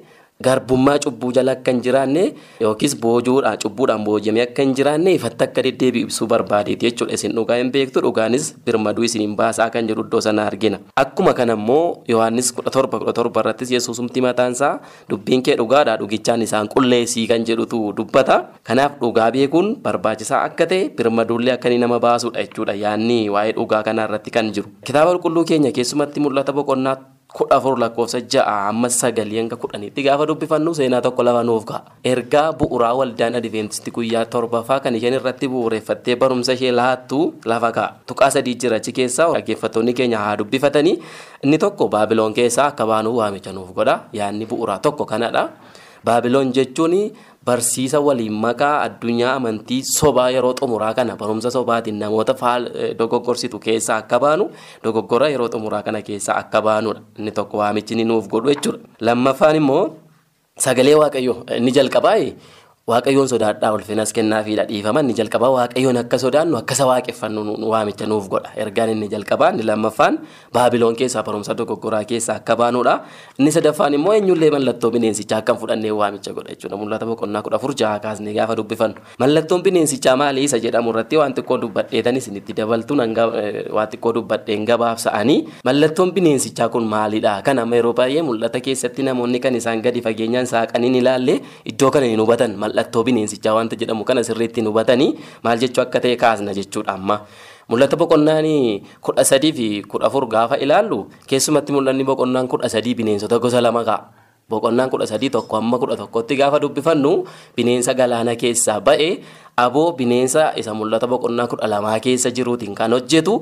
Garbummaa 0.48 0.98
cubbuu 1.06 1.32
jala 1.38 1.52
akka 1.58 1.72
hin 1.72 1.82
jiraanne 1.86 2.24
yookiis 2.66 2.96
boojuudhaan 3.04 3.58
cubbuudhaan 3.64 4.04
boojamee 4.08 4.44
akka 4.48 4.64
hin 4.66 4.74
jiraanne 4.80 5.14
ifatti 5.18 5.44
akka 5.48 5.62
deddeebi'u 5.68 6.08
ibsuu 6.08 6.28
barbaadeeti 6.34 6.86
jechuudha. 6.88 7.14
Isin 7.20 7.36
dhugaa 7.38 7.58
hin 7.62 7.72
beektu 7.76 8.02
dhugaanis 8.06 8.48
birmaduu 8.66 9.04
isiniin 9.10 9.36
baasaa 9.42 9.70
kan 9.76 9.88
jedhu 9.92 10.04
iddoo 10.08 10.22
sana 10.28 10.46
argina. 10.52 10.80
Akkuma 11.04 11.34
kana 11.40 11.54
immoo 11.60 12.04
yohaannis 12.14 12.52
kudha 12.58 12.72
torba 12.78 13.00
kudha 13.04 13.14
torba 13.20 13.40
irrattis 13.46 13.72
yesuusumti 13.76 14.22
mataansaa 14.28 14.74
dubbiin 15.10 15.42
kee 15.48 15.56
dhugaadha 15.62 15.98
dhugichaan 16.02 16.42
isaan 16.48 16.68
qulleessii 16.76 17.28
kan 17.34 17.46
jedhutu 17.52 17.82
dubbata. 17.98 18.40
Kanaaf 18.64 19.00
dhugaa 19.04 19.30
beekuun 19.38 19.76
barbaachisaa 19.88 20.44
akka 20.50 20.66
ta'e 20.74 20.90
birmaduullee 20.98 21.54
akka 21.58 21.70
inni 21.70 21.80
nama 21.86 22.00
baasudha 22.08 22.42
jechuudha. 22.46 22.74
Yaanni 22.84 23.20
waa'ee 23.36 23.54
dhugaa 23.58 23.84
kanaa 23.88 24.06
irratti 24.10 24.32
kan 24.38 24.52
jiru. 24.58 24.70
Kitaaba 24.86 25.12
qulqulluu 25.16 25.46
keenya 25.54 25.72
keessumatti 25.78 26.20
mul'ata 26.26 26.54
boqonnaa 26.60 26.96
kudha 27.38 27.56
afur 27.58 27.78
lakkoofsa 27.80 28.20
ja'a 28.34 28.54
amma 28.70 28.90
sagalii 28.92 29.38
hanga 29.40 29.56
kudhaniitti 29.56 30.04
gaafa 30.08 30.26
dubbifannu 30.30 30.74
seenaa 30.80 31.02
tokko 31.06 31.24
lama 31.24 31.44
nuuf 31.48 31.64
ka'a. 31.70 31.82
Ergaa 32.04 32.52
bu'uuraa 32.60 32.92
waldaan 33.00 33.36
adiveentistii 33.40 33.94
guyyaa 33.98 34.26
torbaffaa 34.34 34.80
kan 34.84 34.96
isheen 35.00 35.14
irratti 35.20 35.48
bu'uureffattee 35.54 36.16
barumsa 36.24 36.54
ishee 36.60 36.72
laattu 36.80 37.20
lafa 37.46 37.72
ka'a. 37.78 37.90
Tuqaa 38.08 38.30
sadii 38.36 38.56
jira 38.64 38.78
achi 38.84 38.92
keessaa 39.00 39.30
dhaggeeffattoonni 39.34 39.94
keenya 39.94 40.18
haa 40.26 40.36
dubbifatanii 40.44 40.98
inni 41.44 41.58
tokko 41.66 41.88
baabiloon 41.88 42.34
keessaa 42.34 42.68
akka 42.74 42.86
baanuu 42.92 43.16
waamicha 43.24 43.54
nuuf 43.56 43.72
godha 43.80 44.00
yaadni 44.14 44.46
bu'uuraa 44.52 44.80
tokko 44.84 45.06
kanadha. 45.06 45.50
Baabiloon 46.06 46.52
jechuun 46.54 46.94
barsiisa 47.46 48.00
waliin 48.08 48.34
makaa 48.46 48.82
addunyaa 48.86 49.34
amantii 49.40 49.82
sobaa 49.84 50.30
yeroo 50.36 50.54
xumuraa 50.60 50.94
kana 50.94 51.16
barumsa 51.22 51.52
sobaatiin 51.52 51.98
namoota 52.00 52.36
dogoggorsitu 53.00 53.60
keessaa 53.60 53.98
akka 54.04 54.20
baanu 54.20 54.46
dogoggora 54.84 55.30
yeroo 55.34 55.50
xumuraa 55.54 55.84
kana 55.84 56.02
keessaa 56.02 56.36
akka 56.42 56.62
baanudha 56.62 57.02
inni 57.18 57.32
tokko 57.32 57.58
waamichi 57.58 57.96
ni 57.96 58.04
nuuf 58.06 58.28
godhu 58.30 58.50
jechuudha. 58.54 58.80
Lammaffaan 59.00 59.56
immoo 59.56 59.84
sagalee 60.66 60.96
waaqayyoo 61.02 61.38
inni 61.58 61.72
jalqabaa 61.72 62.18
waaqayyoon 62.90 63.28
sodaadhaa 63.30 63.72
ulfinas 63.78 64.10
kennaafiidha 64.14 64.64
dhiifama 64.70 65.00
inni 65.06 65.14
jalqabaa 65.20 65.50
waaqayyoon 65.56 65.98
akka 66.02 66.18
sodaannu 66.24 66.58
akkasa 66.58 66.86
waaqeffannu 66.90 67.42
waamicha 67.74 68.06
nuuf 68.10 68.26
godha. 68.30 68.50
Ergaan 68.58 68.90
inni 68.94 69.08
jalqabaa 69.14 69.50
inni 69.54 69.64
lammaffaan 69.70 70.18
baabiloon 70.54 70.96
keessaa 71.00 71.22
barumsa 71.28 71.54
dogoggoraa 71.60 72.04
keessaa 72.12 72.36
akka 72.42 72.56
baanudha 72.62 72.96
inni 73.40 73.52
sadaffaan 73.58 73.94
immoo 73.98 74.14
eenyullee 74.18 74.50
mallattoo 74.56 74.90
bineensichaa 74.96 75.40
akka 75.44 75.54
fudhannee 75.62 75.92
waamicha 76.00 76.34
godha 76.34 76.50
jechuudha. 76.56 76.78
Mul'ata 76.82 77.06
boqonnaa 77.06 77.42
kudha 77.46 77.56
afur 77.62 77.74
jaha 77.82 78.00
kaasnee 78.06 78.34
gaafa 78.34 78.56
dubbifannu. 78.60 78.96
Mallattoon 79.22 79.62
bineensichaa 79.68 80.16
maali 80.24 80.44
isa 80.50 80.60
jedhamu 80.66 80.90
irratti 80.96 81.18
waan 81.22 81.34
xiqqoo 81.38 81.58
dubbadheetan 81.62 82.18
isinitti 82.18 82.54
dabaltu 82.60 82.98
waan 82.98 83.88
xiqqoo 83.94 84.14
dubbadheen 84.18 84.66
gabaabsa'anii 84.72 85.38
mallattoon 85.70 86.12
bineensichaa 86.18 86.70
kun 86.74 86.86
maalidha 86.96 87.38
kan 87.46 87.60
amma 87.66 87.76
yeroo 87.80 87.94
baay'ee 88.02 88.22
mul'ata 88.32 88.60
keessatti 88.68 89.04
namoonni 89.12 89.40
kan 89.40 89.56
isaan 89.62 89.82
gadi 89.86 90.02
fageenyaan 90.02 90.46
saaqaniin 90.56 90.96
ilaalle 91.04 91.40
iddoo 91.72 91.92
kana 91.96 92.06
hin 92.12 92.20
hubatan 92.26 92.58
mallattoo 92.72 93.04
bineensichaa 93.04 93.54
wanta 93.54 93.76
jedhamu 93.76 94.04
kana 94.08 94.24
sirriitti 94.24 94.64
hubatanii 94.64 95.20
maal 95.44 95.60
jechuu 95.60 95.84
akka 95.84 96.00
ta'e 96.00 96.16
kaasna 96.16 96.56
jechuudha 96.56 96.96
amma. 96.96 97.28
Mul'ata 97.70 97.96
boqonnaan 98.00 98.48
kudha 99.04 99.24
sadii 99.28 99.52
fi 99.54 99.68
kudha 99.88 100.08
afur 100.08 100.28
gaafa 100.28 100.56
ilaallu 100.58 101.08
keessumatti 101.28 101.72
mul'anni 101.76 102.04
boqonnaan 102.08 102.48
kudha 102.48 102.70
sadii 102.72 102.96
bineensota 102.96 103.40
gosa 103.40 103.62
lama 103.62 103.84
ka'a. 103.84 104.00
Boqonnaan 104.50 104.90
kudha 104.92 105.08
sadii 105.08 105.30
tokko 105.32 105.58
amma 105.60 105.80
kudha 105.80 105.96
tokkotti 106.00 106.36
gaafa 106.36 106.60
dubbifannu 106.60 107.24
bineensa 107.56 107.94
galaana 107.94 108.36
keessaa 108.36 108.80
ba'e 108.84 109.20
aboo 109.66 109.94
bineensa 110.00 110.44
isa 110.60 110.74
mul'ata 110.74 111.06
boqonnaa 111.12 111.48
kudha 111.52 111.68
lamaa 111.74 112.00
keessa 112.06 112.30
jiruutiin 112.38 112.74
kan 112.80 112.92
hojjetu 112.96 113.34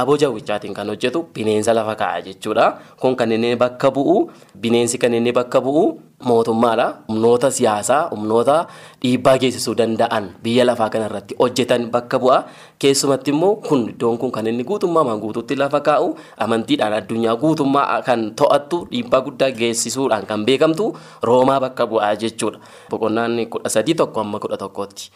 aboo 0.00 0.16
jawwichaatiin 0.22 0.74
kan 0.78 0.86
hojjetu 0.92 1.26
bineensa 1.34 1.74
lafa 1.74 1.94
kaa'a 2.00 2.22
jechuudha. 2.26 2.66
Kun 3.00 3.16
kan 3.18 3.32
inni 3.34 3.56
bakka 3.62 3.90
bu'u 3.90 4.30
bineensi 4.62 4.98
kan 5.02 5.14
inni 5.18 5.32
bakka 5.38 5.58
bu'u 5.64 5.84
mootummaadha. 6.28 6.86
Humnoota 7.08 7.50
siyaasaa 7.50 8.02
humnoota 8.14 8.56
dhiibbaa 9.02 9.36
geessisuu 9.42 9.74
danda'an 9.80 10.30
biyya 10.42 10.64
lafaa 10.70 10.88
kanarratti 10.94 11.34
hojjetan 11.42 11.90
bakka 11.90 12.18
bu'a. 12.22 12.38
Keessumatti 12.78 13.30
immoo 13.34 13.56
kun 13.68 13.88
iddoon 13.94 14.18
kun 14.18 14.30
kan 14.32 14.46
inni 14.46 14.64
guutummaa 14.64 15.16
guutuutti 15.24 15.56
lafa 15.58 15.80
kaa'u 15.80 16.14
amantiidhaan 16.46 16.92
addunyaa 17.00 17.36
guutummaa 17.42 18.02
kan 18.06 18.30
to'attu 18.38 18.86
dhiibbaa 18.92 19.20
guddaa 19.26 19.50
geessisuudhaan 19.60 20.26
kan 20.30 20.44
beekamtu 20.46 20.92
roomaa 21.22 21.60
bakka 21.60 21.86
bu'aa 21.90 22.14
jechuudha. 22.22 22.58
Boqonnaan 22.90 23.40
kudha 23.50 23.68
sadii 23.68 23.94
tokko 23.98 24.20
amma 24.20 24.38
kudha 24.38 24.56
tokkotti. 24.60 25.10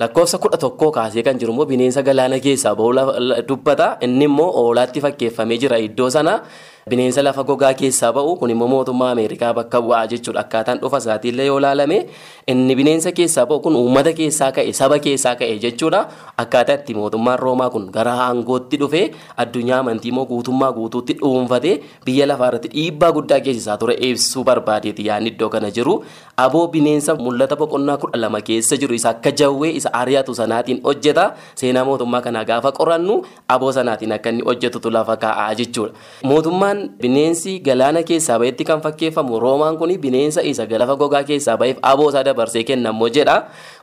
Lakkoofsa 0.00 0.38
kudha 0.40 0.56
tokkoo 0.56 0.90
kaasee 0.96 1.22
kan 1.22 1.38
jiru 1.40 1.52
immoo 1.52 1.66
bineensa 1.68 2.02
galaana 2.02 2.38
keessaa 2.40 2.74
ba'uu 2.74 3.44
dubbata. 3.48 3.96
Inni 4.06 4.24
immoo 4.30 4.48
oolaatti 4.62 5.00
fakkeeffamee 5.04 5.58
jira 5.64 5.78
iddoo 5.78 6.08
sana. 6.10 6.40
Bineensa 6.88 7.22
lafa 7.22 7.42
gogaa 7.44 7.74
keessaa 7.74 8.12
ba'u 8.12 8.36
kun 8.40 8.50
immoo 8.50 8.68
mootummaa 8.68 9.10
Ameerikaa 9.14 9.52
bakka 9.54 9.80
bu'aa 9.82 10.06
jechuudha 10.12 10.40
akkaataan 10.40 10.78
dhufa 10.80 10.98
isaatiillee 11.02 11.46
yoo 11.46 11.58
ilaalame 11.60 11.98
inni 12.46 12.74
bineensa 12.78 13.12
keessaa 13.12 13.44
ba'u 13.46 13.60
kun 13.66 13.76
uummata 13.76 14.12
keessaa 14.20 14.48
ka'e 14.56 14.72
saba 14.72 14.98
keessaa 14.98 15.34
ka'e 15.36 15.58
jechuudha. 15.64 16.00
Akkaataa 16.42 16.74
itti 16.80 16.94
mootummaan 16.94 17.38
Roomaa 17.38 17.70
kun 17.70 17.90
gara 17.96 18.14
aangootti 18.26 18.76
dhufee 18.80 19.04
addunyaa 19.36 19.78
amantii 19.84 20.08
immoo 20.12 20.24
guutummaa 20.30 20.72
guutuutti 20.72 21.12
dhuunfatee 21.20 21.74
biyya 22.04 22.26
lafaa 22.32 22.48
irratti 22.52 22.68
dhiibbaa 22.74 23.12
guddaa 23.18 23.40
geessisaa 23.46 23.76
ture 23.76 23.94
ibsuu 24.08 24.44
barbaadeeti 24.44 25.06
yaadni 25.10 25.28
iddoo 25.34 25.48
kana 25.48 25.70
jiru. 25.70 25.94
Aboo 26.36 26.66
bineensa 26.72 27.14
mul'ata 27.14 27.56
boqonnaa 27.60 27.96
kudha 28.06 28.18
lama 28.24 28.40
keessa 28.40 28.76
jiru 28.80 28.94
isa 28.94 29.10
akka 29.12 29.30
jawwee 29.42 29.70
isa 29.82 29.92
ari'atu 30.00 30.34
sanaatiin 30.40 30.80
hojjeta. 30.88 31.34
Seenaa 31.54 31.84
mootummaa 31.84 32.20
kanaa 32.24 32.44
gaafa 32.44 32.72
qorannu 32.72 33.20
aboo 33.48 33.72
sanaatiin 33.78 34.12
akka 34.18 34.30
inni 34.34 34.42
hojjetutu 34.48 34.90
lafa 34.90 35.16
kaa'aa 35.16 35.54
jechuudha. 35.54 35.92
Mootummaan 36.24 36.79
bineensi 37.02 37.58
galaana 37.66 38.02
keessaa 38.02 38.38
bahetti 38.42 38.64
kan 38.64 38.80
fakkeeffamu 38.84 39.40
roomaan 39.44 39.76
kun 39.78 39.92
bineensa 40.04 40.42
isa 40.42 40.66
lafa 40.82 40.96
gogaa 40.96 41.22
keessaa 41.24 41.56
baheef 41.56 41.78
aboo 41.82 42.08
isaa 42.10 42.24
dabarsee 42.24 42.64
kennamoo 42.64 43.08
jedha. 43.08 43.36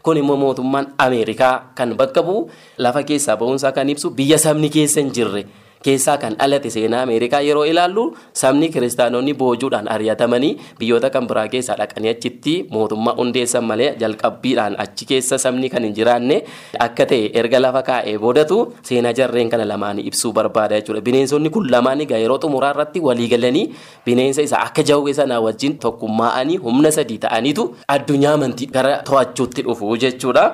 Kun 0.04 0.18
immoo 0.18 0.38
mootummaan 0.38 0.88
Ameerikaa 0.98 1.72
kan 1.75 1.96
bakka 1.98 2.24
bu'u 2.24 2.50
lafa 2.77 3.04
keessaa 3.04 3.38
ba'uunsaa 3.38 3.72
kan 3.72 3.89
ibsu 3.89 4.10
biyya 4.10 4.38
sabni 4.38 4.70
keessa 4.70 5.00
hin 5.01 5.12
jirre. 5.13 5.46
Keessaa 5.86 6.17
kan 6.17 6.36
dhalate 6.39 6.69
seenaa 6.75 7.01
Ameerikaa 7.07 7.41
yeroo 7.48 7.65
ilaallu 7.72 8.03
sabni 8.41 8.69
kiristaanonni 8.74 9.34
boojuudhaan 9.41 9.88
ari'atamanii 9.96 10.51
biyyoota 10.79 11.10
kan 11.15 11.27
biraa 11.29 11.48
keessaa 11.53 11.75
dhaqanii 11.81 12.10
achitti 12.15 12.53
mootummaa 12.75 13.13
hundeessan 13.19 13.65
malee 13.72 13.89
jalqabbiidhaan 14.01 14.75
achi 14.86 15.05
keessa 15.12 15.38
sabni 15.46 15.69
kan 15.74 15.84
hin 15.88 15.93
jiraanne 16.00 16.38
akka 16.88 17.05
ta'e 17.12 17.29
erga 17.41 17.60
lafa 17.65 17.81
kaa'ee 17.89 18.17
boodatu 18.24 18.57
seenaa 18.89 19.13
jarreen 19.19 19.50
kana 19.53 19.65
lamaanii 19.74 20.05
ibsuu 20.12 20.31
barbaada 20.39 20.75
jechuudha. 20.79 21.01
Bineensonni 21.01 21.50
kun 21.50 21.69
lamaan 21.72 22.01
egaa 22.07 22.17
yeroo 22.24 22.39
xumuraa 22.46 22.72
irratti 22.75 23.00
walii 23.10 23.27
galanii 23.36 23.65
bineensa 24.05 24.41
isa 24.50 24.60
akka 24.65 24.84
jawwee 24.89 25.13
sanaa 25.19 25.39
wajjin 25.48 25.77
tokkummaa'anii 25.86 26.57
humna 26.65 26.91
sadii 26.98 27.17
ta'aniitu 27.27 27.67
addunyaa 27.96 28.34
amantii 28.39 28.67
gara 28.75 28.98
to'achuutti 29.12 29.62
dhufu 29.69 29.98
jechuudha. 30.05 30.46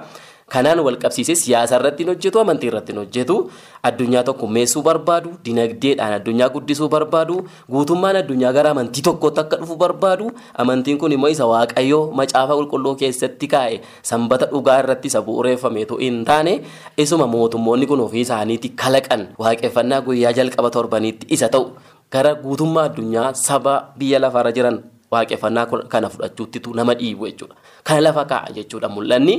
Kanaan 0.51 0.79
wal 0.85 0.97
qabsiisee 0.99 1.35
siyaasa 1.39 1.79
irratti 1.79 2.03
hojjetu 2.05 2.39
amantii 2.39 2.67
irratti 2.69 2.93
hojjetu. 2.93 3.35
Addunyaa 3.83 4.23
tokkummeessuu 4.27 4.81
barbaadu 4.83 5.31
dinagdeedhaan 5.45 6.13
addunyaa 6.19 6.49
guddisuu 6.53 6.89
barbaadu 6.89 7.37
guutummaan 7.71 8.15
addunyaa 8.21 8.51
gara 8.53 8.71
amantii 8.75 9.01
tokkootti 9.07 9.39
akka 9.43 9.57
dhufu 9.61 9.75
barbaadu. 9.79 10.31
Amantiin 10.57 10.97
kun 10.97 11.11
immoo 11.11 11.31
isa 11.31 11.45
waaqayyoo 11.47 12.11
macaafa 12.11 12.53
qulqulluu 12.59 12.95
keessatti 13.01 13.47
kaa'e 13.55 13.81
sanbata 14.11 14.45
dhugaa 14.51 14.79
irratti 14.83 15.07
isa 15.13 15.21
bu'uureeffameetu 15.25 15.97
hin 16.03 16.23
taane. 16.25 16.61
Isuma 16.97 17.27
mootummoonni 17.27 17.87
kun 17.87 17.99
ofii 18.05 18.21
isaaniitti 18.27 18.69
kalaqan. 18.83 19.27
Waaqeffannaa 19.39 20.01
guyyaa 20.01 20.33
jalqaba 20.37 20.69
torbaniitti 20.69 21.27
isa 21.33 21.49
ta'u. 21.49 21.71
Gara 22.13 22.35
guutummaa 22.35 22.83
addunyaa 22.91 23.33
saba 23.33 23.93
biyya 23.97 24.19
lafarra 24.21 24.51
jiran 24.51 24.83
waaqeffannaa 25.13 25.65
kana 25.93 26.07
fudhachuuttitu 26.13 26.69
nama 26.79 26.93
dhiibu 26.99 27.25
jechuudha. 27.29 27.55
Kana 27.87 28.01
lafa 28.07 28.23
kaa'a 28.31 28.49
jechuudha 28.57 28.87
mul'anni 28.95 29.35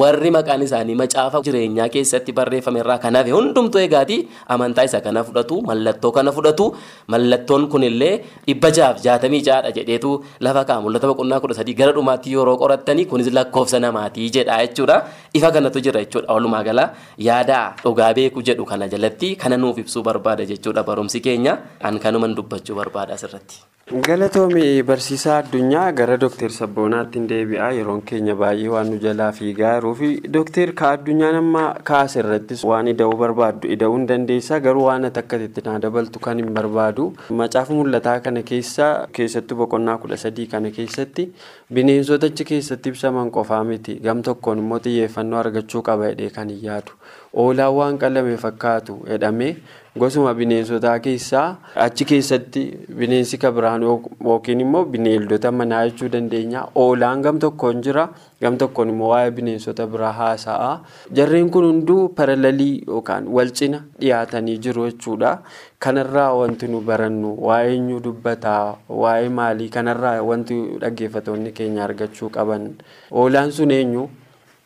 warri 0.00 0.30
maqaan 0.36 0.62
isaanii 0.66 0.94
macaafa 1.02 1.38
jireenyaa 1.46 1.88
keessatti 1.94 2.32
barreeffame 2.38 2.78
irraa 2.82 2.98
kan 3.04 3.14
hafe 3.18 3.30
hundumtuu 3.36 3.80
egaati 3.86 4.18
amantaa 4.54 4.84
isa 4.88 5.00
kana 5.06 5.24
fudhatu 5.28 5.56
mallattoo 5.70 6.12
kana 6.18 6.30
fudhatu 6.36 6.66
mallattoon 7.14 7.64
kunillee 7.72 8.12
dhibba 8.46 8.70
jaaf 8.78 9.02
jaatamii 9.06 9.42
jaadha 9.48 9.70
jedheetu 9.78 10.12
lafa 10.46 10.62
kaa'a 10.68 10.80
mul'ata 10.86 11.06
boqonnaa 11.12 11.40
kudha 11.44 11.56
sadii 11.60 11.76
gara 11.80 11.92
dhumaatti 11.98 12.34
yeroo 12.36 12.56
qorattanii 12.62 13.06
kunis 13.12 13.30
lakkoofsa 13.38 13.80
namaatii 13.86 14.28
jedha 14.36 14.58
jechuudha. 14.66 14.96
Ifa 15.38 15.50
kanatu 15.56 15.80
jira 15.86 16.00
jechuudha 16.04 16.32
walumaa 16.36 16.62
gala 16.68 16.84
yaada 17.28 17.58
dhugaa 17.84 18.12
beeku 18.20 18.42
jedhu 18.50 18.64
kana 18.72 18.88
jalatti 18.94 19.34
kana 19.42 19.56
nuuf 19.64 19.78
ibsuu 19.84 20.02
barbaada 20.10 20.46
jechuudha 20.52 20.82
barumsi 20.90 21.20
keenya 21.26 21.58
an 21.90 21.98
kanuman 22.04 22.34
dubbachuu 22.38 22.76
barbaada 22.80 23.14
asirratti. 23.18 23.58
Galatoomii 23.92 24.82
barsiisaa 24.82 25.36
addunyaa 25.42 25.92
gara 25.98 26.16
Dookter 26.20 26.50
Sabboonaatti 26.52 27.22
deebi'a. 27.28 27.68
Yeroon 27.76 28.02
keenya 28.10 28.34
baay'ee 28.36 28.68
waan 28.72 28.90
nu 28.92 28.98
jalaa 29.04 29.28
fiigaa 29.32 29.70
jiruu 29.78 29.92
fi 30.00 30.10
Dookter 30.34 30.72
ka 30.80 30.90
addunyaan 30.96 31.38
amma 31.38 31.62
kaase 31.90 32.18
irrattis 32.20 32.64
waan 32.70 32.90
ida'uu 32.92 33.16
barbaaddu 33.22 33.70
ida'uu 33.76 33.96
hin 33.96 34.04
dandeessaa 34.10 34.58
garuu 34.66 34.84
waan 34.90 35.08
ati 35.08 35.22
akka 35.22 35.40
itti 35.46 35.64
naa 35.68 35.78
dabaltu 35.86 36.20
kan 36.26 36.36
hin 36.42 36.52
barbaadu. 36.58 37.06
Macaafa 37.40 37.72
mul'ataa 37.80 38.18
kana 38.26 38.42
keessa 38.52 38.90
keessattuu 39.20 39.56
boqonnaa 39.62 39.96
kudha 40.04 40.20
sadii 40.24 40.46
kana 40.56 40.70
keessatti 40.80 41.30
bineensota 41.72 42.26
achi 42.34 42.44
keessatti 42.52 42.92
ibsaman 42.94 43.30
qofaa 43.38 43.64
miti 43.72 43.96
gam 44.08 44.20
tokkoon 44.22 44.58
immoo 44.66 44.80
xiyyeeffannoo 44.88 45.40
argachuu 45.46 45.82
qaba 45.88 46.12
jedhee 46.12 46.30
kan 46.36 46.48
hin 46.56 46.60
yaadu. 46.68 46.92
Oolaan 47.38 47.74
waan 47.78 47.98
qalame 48.02 48.36
fakkaatu 48.44 48.94
jedhamee 49.08 49.56
gosuma 50.02 50.32
bineensotaa 50.38 50.94
keessaa 51.04 51.46
achi 51.84 52.04
keessatti 52.10 52.62
bineensi 52.98 53.38
kan 53.38 53.54
biraan 53.54 53.82
yookiin 53.86 54.60
immoo 54.64 54.84
bineeldota 54.94 55.52
manaa 55.52 55.84
jechuu 55.86 56.08
dandeenya. 56.14 56.64
Oolaan 56.74 57.22
gam 57.22 57.38
tokkoon 57.44 57.82
jira 57.86 58.08
gam 58.42 58.58
tokkoon 58.58 58.88
immoo 58.94 59.10
waa'ee 59.14 59.30
bineensota 59.38 59.86
biraa 59.86 60.12
haasa'a. 60.18 60.70
Jarreen 61.14 61.50
kun 61.50 61.64
hunduu 61.70 62.08
paralalii 62.20 62.82
yookaan 62.88 63.28
wal 63.38 63.50
cina 63.60 63.82
dhiyaatanii 64.00 64.58
jiru 64.58 64.86
jechuudha. 64.90 65.38
Kanarraa 65.78 66.30
wanti 66.42 66.66
nu 66.68 66.80
barannu 66.80 67.34
waa'ee 67.48 67.72
eenyu 67.74 68.00
dubbataa 68.06 68.76
waa'ee 69.02 69.28
maalii 69.40 69.68
kanarraa 69.78 70.22
wanti 70.22 70.58
dhaggeeffatoonni 70.80 71.52
keenya 71.52 71.84
argachuu 71.84 72.30
qaban. 72.38 72.72
Oolaan 73.12 73.52
sun 73.52 73.70
eenyu? 73.70 74.08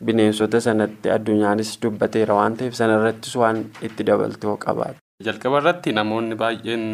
Bineensota 0.01 0.59
sanatti 0.61 1.09
addunyaanis 1.09 1.75
dubbateera 1.81 2.33
waan 2.39 2.55
ta'eef 2.57 2.73
sanarrattis 2.79 3.35
waan 3.35 3.65
itti 3.81 4.03
dabaltee 4.07 4.57
qabaate. 4.65 4.97
Jalqaba 5.23 5.59
irratti 5.61 5.93
namoonni 5.93 6.35
baay'een 6.35 6.85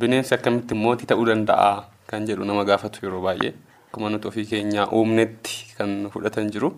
bineensi 0.00 0.34
akkamitti 0.36 0.74
mootii 0.74 1.06
ta'uu 1.12 1.26
danda'a 1.30 1.72
kan 2.06 2.26
jedhu 2.28 2.44
nama 2.44 2.64
gaafatu 2.64 3.02
yeroo 3.06 3.22
baay'ee 3.26 3.52
akkuma 3.88 4.10
nuti 4.12 4.28
ofii 4.28 4.44
keenyaa 4.52 4.88
uumnetti 4.92 5.74
kan 5.78 6.08
fudhatan 6.12 6.50
jiru. 6.54 6.72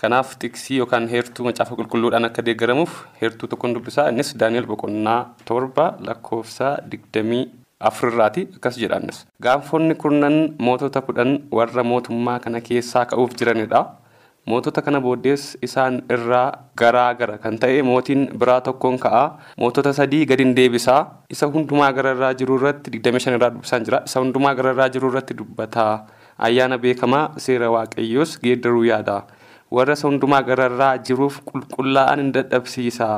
Kanaaf 0.00 0.36
tiksii 0.42 0.78
yookaan 0.82 1.08
heertuu 1.08 1.44
macaafa 1.46 1.76
qulqulluudhaan 1.78 2.24
akka 2.28 2.42
deeggaramuuf 2.46 2.94
heertuu 3.20 3.48
tokkoon 3.48 3.74
dubbisaa 3.76 4.08
innis 4.10 4.32
Daani'el 4.40 4.66
boqonnaa 4.66 5.20
torba 5.44 5.84
lakkoofsa 6.06 6.78
digdamii 6.90 7.44
afurraati 7.80 8.48
akkas 8.56 8.78
jedhanis. 8.82 9.26
Gaanfonni 9.42 9.94
kurnan 9.94 10.38
mootota 10.58 11.00
kudhan 11.06 11.36
warra 11.52 11.84
mootummaa 11.84 12.38
kana 12.40 12.60
keessaa 12.60 13.04
ka'uuf 13.12 13.36
jiranidha. 13.38 13.84
Mootota 14.44 14.82
kana 14.84 15.00
booddees 15.00 15.56
isaan 15.64 16.02
irraa 16.12 16.68
garaa 16.76 17.14
gara 17.16 17.38
kan 17.40 17.56
ta'e 17.58 17.80
mootiin 17.82 18.28
biraa 18.40 18.60
tokkoon 18.60 18.98
ka'a. 19.00 19.22
Mootota 19.56 19.92
sadii 19.96 20.26
gadi 20.28 20.44
deebisaa. 20.56 21.24
Isa 21.32 21.46
hundumaa 21.48 21.92
gararraa 21.96 22.34
jiru 22.36 22.58
irratti 22.60 22.90
25 22.92 23.36
irraa 23.38 23.50
dubbisaan 23.54 23.84
jira. 23.88 24.02
Isa 24.04 24.20
hundumaa 24.20 24.52
gararraa 24.54 24.88
jiru 24.92 25.08
irratti 25.08 25.34
dubbataa. 25.38 26.06
Ayyaana 26.38 26.76
beekamaa 26.78 27.24
seera 27.40 27.70
waaqayyoos 27.72 28.36
geeddaruu 28.44 28.84
yaada. 28.84 29.22
Warra 29.72 29.96
isa 29.96 30.08
hundumaa 30.08 30.42
gararraa 30.44 30.92
jiruuf 30.98 31.40
qulqullaa'an 31.48 32.20
hin 32.20 32.32
dadhabsiisa. 32.36 33.08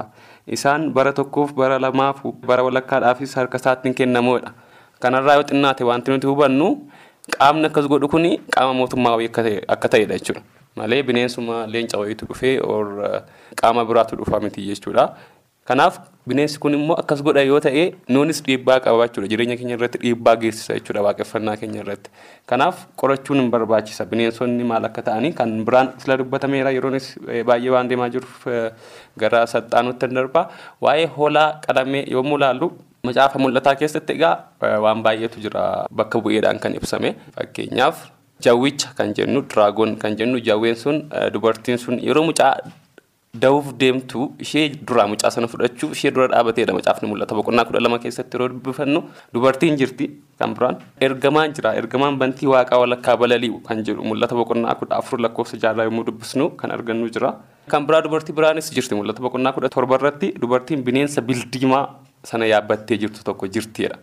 Isaan 0.47 0.93
bara 0.95 1.13
tokkoof 1.13 1.53
bara 1.59 1.81
lamaaf 1.83 2.23
bara 2.47 2.63
walakkaadhaafis 2.63 3.35
harka 3.35 3.59
isaatti 3.59 3.89
hin 3.91 3.99
kennamoodha. 4.03 4.55
Kanarraa 5.03 5.41
yoo 5.43 5.49
xinnaate 5.51 5.83
wanti 5.91 6.15
nuti 6.15 6.27
hubannu 6.31 6.71
qaamni 7.39 7.67
akkas 7.67 7.91
godhu 7.91 8.09
kun 8.15 8.31
qaama 8.55 8.73
mootummaa 8.83 9.19
akka 9.27 9.89
ta'edha 9.89 10.15
jechuudha. 10.15 10.56
Malee 10.77 11.03
bineensuma 11.03 11.67
leenca 11.67 11.99
wayiitu 12.03 12.27
dhufee 12.31 12.59
qaama 13.63 13.85
biraatu 13.89 14.17
dhufa 14.21 14.41
miti 14.41 14.67
jechuudha. 14.69 15.07
Kanaaf 15.67 15.97
bineensi 16.31 16.59
kun 16.63 16.75
immoo 16.79 16.95
akkas 17.01 17.23
godha 17.27 17.43
yoo 17.43 17.59
ta'e 17.61 17.85
nuunis 18.15 18.39
dhiibbaa 18.47 18.77
qaba 18.85 19.07
jechuudha. 19.09 19.27
Jireenya 19.33 19.57
keenya 19.59 19.75
irratti 19.79 19.99
dhiibbaa 20.05 20.37
geessisa 20.43 20.77
jechuudha 20.79 21.03
waaqeffannaa 21.07 21.57
keenya 21.63 21.81
irratti. 21.83 22.11
Kanaaf 22.47 22.85
qorachuun 23.03 23.41
hin 23.43 23.51
barbaachisa. 23.51 24.07
Bineensonni 24.13 24.63
maal 24.65 24.85
akka 24.91 25.03
ta'anii 25.09 25.33
kan 25.41 25.57
biraan 25.67 25.91
sila 25.99 26.17
dubbatameera. 26.23 26.71
Yeroonis 26.77 27.09
baay'ee 27.51 27.73
waan 27.75 27.89
deemaa 27.91 28.09
jiruuf 28.15 28.47
gara 29.19 29.43
saxxaanutti 29.55 30.07
darba 30.15 30.47
waa'ee 30.87 31.07
hoolaa 31.19 31.49
qalamee 31.67 32.05
yommuu 32.15 32.39
ilaallu 32.39 32.71
macaafa 33.03 33.39
mul'ataa 33.43 33.75
keessatti 33.83 34.13
egaa 34.21 34.35
waan 34.87 35.03
baay'eetu 35.03 35.43
jira 35.49 35.65
bakka 35.91 36.21
bu'eedhaan 36.23 36.63
kan 36.63 36.75
ibsame. 36.79 37.17
Fakkeenyaaf 37.35 38.07
Jawwicha 38.45 38.93
kan 38.97 39.15
jennu 39.17 39.43
diraagoon 39.49 39.97
kan 39.97 40.17
jennu 40.17 40.39
jawween 40.49 40.77
sun 40.77 40.97
dubartiin 41.33 41.79
sun 41.79 41.97
yeroo 42.09 42.25
mucaa 42.29 42.53
da'uuf 43.43 43.73
deemtu 43.81 44.21
ishee 44.45 44.69
duraa 44.89 45.07
mucaa 45.13 45.31
sana 45.31 45.49
fudhachuu 45.53 45.91
ishee 45.97 46.11
dura 46.11 46.27
dhaabateedha 46.33 46.73
macaafni 46.77 47.09
mul'ata. 47.09 47.35
Boqonnaa 47.35 47.65
kudha 47.69 47.81
lama 47.81 47.99
keessatti 47.99 48.37
yeroo 48.37 48.49
dubbifannu 48.53 49.01
dubartiin 49.35 49.77
jirti 49.81 50.07
kan 50.39 50.55
biraan 50.55 50.77
ergamaan 51.01 51.53
jira. 51.57 51.73
Ergamaan 51.81 52.17
bantii 52.21 52.49
waaqaa 52.53 52.79
walakkaa 52.85 53.17
balali'u 53.23 53.61
kan 53.69 53.83
jedhu 53.85 54.05
mul'ata. 54.11 54.35
Boqonnaa 54.41 54.75
kudha 54.81 54.97
afur 55.01 55.19
lakkoofsa 55.21 55.57
jaarraa 55.65 55.85
yommuu 55.89 56.05
dubbisnu 56.09 56.51
kan 56.61 56.71
argannu 56.77 57.09
jira. 57.13 57.35
Kan 57.69 57.87
biraa 57.87 58.03
dubartii 58.09 58.37
biraanis 58.37 58.69
jirti 58.73 58.95
mul'ata. 59.01 59.21
Boqonnaa 59.23 59.53
kudha 59.53 59.69
torba 59.69 59.97
irratti 60.01 60.33
dubartiin 60.41 60.85
bineensa 60.85 61.21
bildiimaa 61.23 61.85
sana 62.25 62.47
yaabbattee 62.53 62.99
jirtu 63.05 63.25
tokko 63.25 63.47
jirtiidha. 63.49 63.97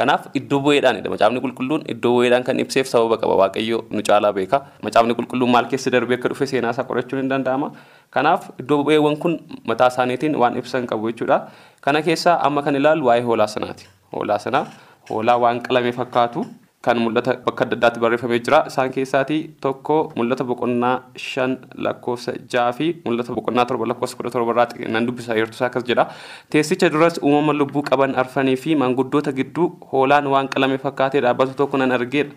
Kanaaf 0.00 0.22
iddoo 0.40 0.60
bu'eedhaanidha. 0.64 1.10
Macaafni 1.14 1.40
qulqulluun 1.44 1.82
iddoo 1.94 2.12
bu'eedhaan 2.16 2.44
kan 2.48 2.58
ibseef 2.64 2.86
sababa 2.92 3.16
qaba. 3.22 3.34
Waaqayyo 3.42 3.78
nu 3.94 4.02
caalaa 4.08 4.32
beeka. 4.38 4.58
Macaafni 4.86 5.14
qulqulluun 5.18 5.50
maal 5.54 5.66
keessa 5.72 5.90
darbee 5.94 6.16
akka 6.18 6.28
dhufe 6.32 6.46
seenaa 6.52 6.72
isaa 6.76 6.86
qorachuun 6.90 7.20
hin 7.22 7.28
danda'ama. 7.32 7.68
Kanaaf 8.16 8.48
iddoo 8.62 8.80
bu'eewwan 8.86 9.16
kun 9.24 9.36
mataa 9.72 9.88
isaaniitiin 9.92 10.36
waan 10.42 10.56
ibsan 10.62 10.86
qabu 10.92 11.12
jechuudha. 11.12 11.38
Kana 11.84 12.02
keessaa 12.08 12.38
amma 12.48 12.62
kan 12.62 12.76
ilaallu 12.80 13.06
waa'ee 13.10 13.22
hoolaa 13.28 13.46
sanaati. 13.56 13.84
Hoolaa 14.16 14.38
sanaa 14.46 14.64
hoolaa 15.10 15.36
waan 15.44 15.60
qalame 15.66 15.92
fakkaatu 16.00 16.46
kan 16.82 16.96
mul'ata 16.96 17.32
bakka 17.44 17.64
adda 17.66 17.76
addaatti 17.76 18.00
barreeffamee 18.00 18.38
jira. 18.46 18.58
Isaan 18.70 18.90
keessaatii 18.94 19.40
tokko 19.60 19.96
mul'ata 20.16 20.44
boqonnaa 20.50 20.92
shan 21.16 21.56
lakkoofsa 21.86 22.32
jaha 22.54 22.72
fi 22.78 22.86
mul'ata 23.04 23.34
boqonnaa 23.36 23.66
torba 23.68 23.86
lakkoofsa 23.90 24.16
kudha 24.16 24.30
torba 24.36 24.52
irraa 24.54 24.88
nan 24.94 25.06
dubbisa 25.06 25.34
heertusaa 25.36 25.66
akkas 25.68 25.84
jedha. 25.90 26.06
Teessicha 26.50 26.88
duras 26.94 27.20
uumama 27.22 27.52
lubbuu 27.52 27.82
qaban 27.90 28.14
arfanii 28.22 28.56
fi 28.56 28.74
maanguddoota 28.82 29.32
gidduu 29.32 29.68
hoolaan 29.92 30.26
waan 30.34 30.48
qalame 30.48 30.78
fakkaatee 30.78 31.20
dhaabbatu 31.26 31.54
tokko 31.60 31.76
nan 31.76 31.92
argeedha. 31.92 32.32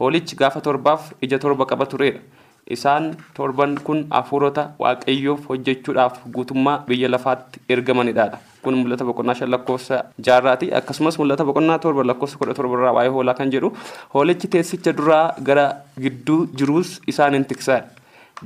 Hoolichi 0.00 0.36
gaafa 0.36 0.60
torbaaf 0.60 1.12
ija 1.22 1.38
torba 1.38 1.64
qaba 1.66 1.86
turedha. 1.86 2.20
Isaan 2.68 3.14
torban 3.34 3.78
kun 3.86 4.04
hafuurota 4.10 4.62
waaqayyoof 4.78 5.48
hojjechuudhaaf 5.48 6.20
guutummaa 6.34 6.78
biyya 6.88 7.08
lafaatti 7.08 7.60
ergamanidha. 7.68 8.28
Kun 8.66 8.74
mul'ata 8.82 9.04
boqonnaa 9.06 9.34
shan 9.38 9.50
lakkoofsa 9.54 9.96
jaarraati. 10.26 10.72
Akkasumas 10.74 11.18
mul'ata 11.22 11.44
boqonnaa 11.46 11.78
torba 11.78 12.02
lakkoofsa 12.10 12.38
kudha 12.40 12.54
torba 12.58 12.74
irraa 12.78 12.92
waa'ee 12.98 13.12
hoolaa 13.14 13.34
kan 13.38 13.50
jedhu 13.54 13.68
hoolichi 14.14 14.48
teessicha 14.54 14.90
duraa 15.00 15.34
gara 15.48 15.66
gidduu 16.04 16.38
jiruus 16.58 16.98
isaan 17.12 17.34
hin 17.38 17.44
tiksaadha. 17.52 17.86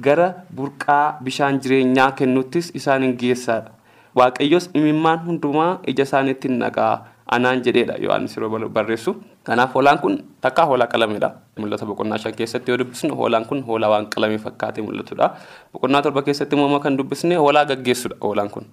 Gara 0.07 0.27
burqaa 0.57 1.17
bishaan 1.25 1.61
jireenyaa 1.65 2.11
kennuttis 2.19 2.69
isaan 2.81 3.03
hin 3.07 3.15
geessaadha. 3.23 3.71
Waaqayyos 4.19 4.69
imimmaan 4.75 5.25
hundumaa 5.27 5.71
ija 5.93 6.05
isaaniitti 6.09 6.49
naqaa 6.61 6.93
anaan 7.37 7.63
jedheedha 7.65 7.97
Yohaannis 8.05 8.37
yeroo 8.37 8.69
barreessu. 8.69 9.17
Kanaaf 9.49 9.73
hoolaan 9.75 9.99
kun 10.05 10.19
takka 10.45 10.67
hoolaa 10.69 10.87
qalamedha. 10.93 11.31
Mul'ata 11.59 11.87
boqonnaa 11.87 12.19
shan 12.19 12.35
keessatti 12.43 12.71
yoo 12.75 12.79
dubbisnu 12.85 13.17
hoolaan 13.23 13.47
kun 13.49 13.65
hoolaa 13.71 13.91
waan 13.95 14.07
qalamee 14.15 14.39
fakkaatee 14.39 14.85
mul'atudha. 14.85 15.31
Boqonnaa 15.73 16.03
torba 16.03 16.23
keessatti 16.29 16.57
immoo 16.61 16.81
kan 16.81 16.99
dubbisne 16.99 17.35
hoolaa 17.41 17.65
gaggeessudha 17.73 18.17
hoolaan 18.21 18.51
kun. 18.51 18.67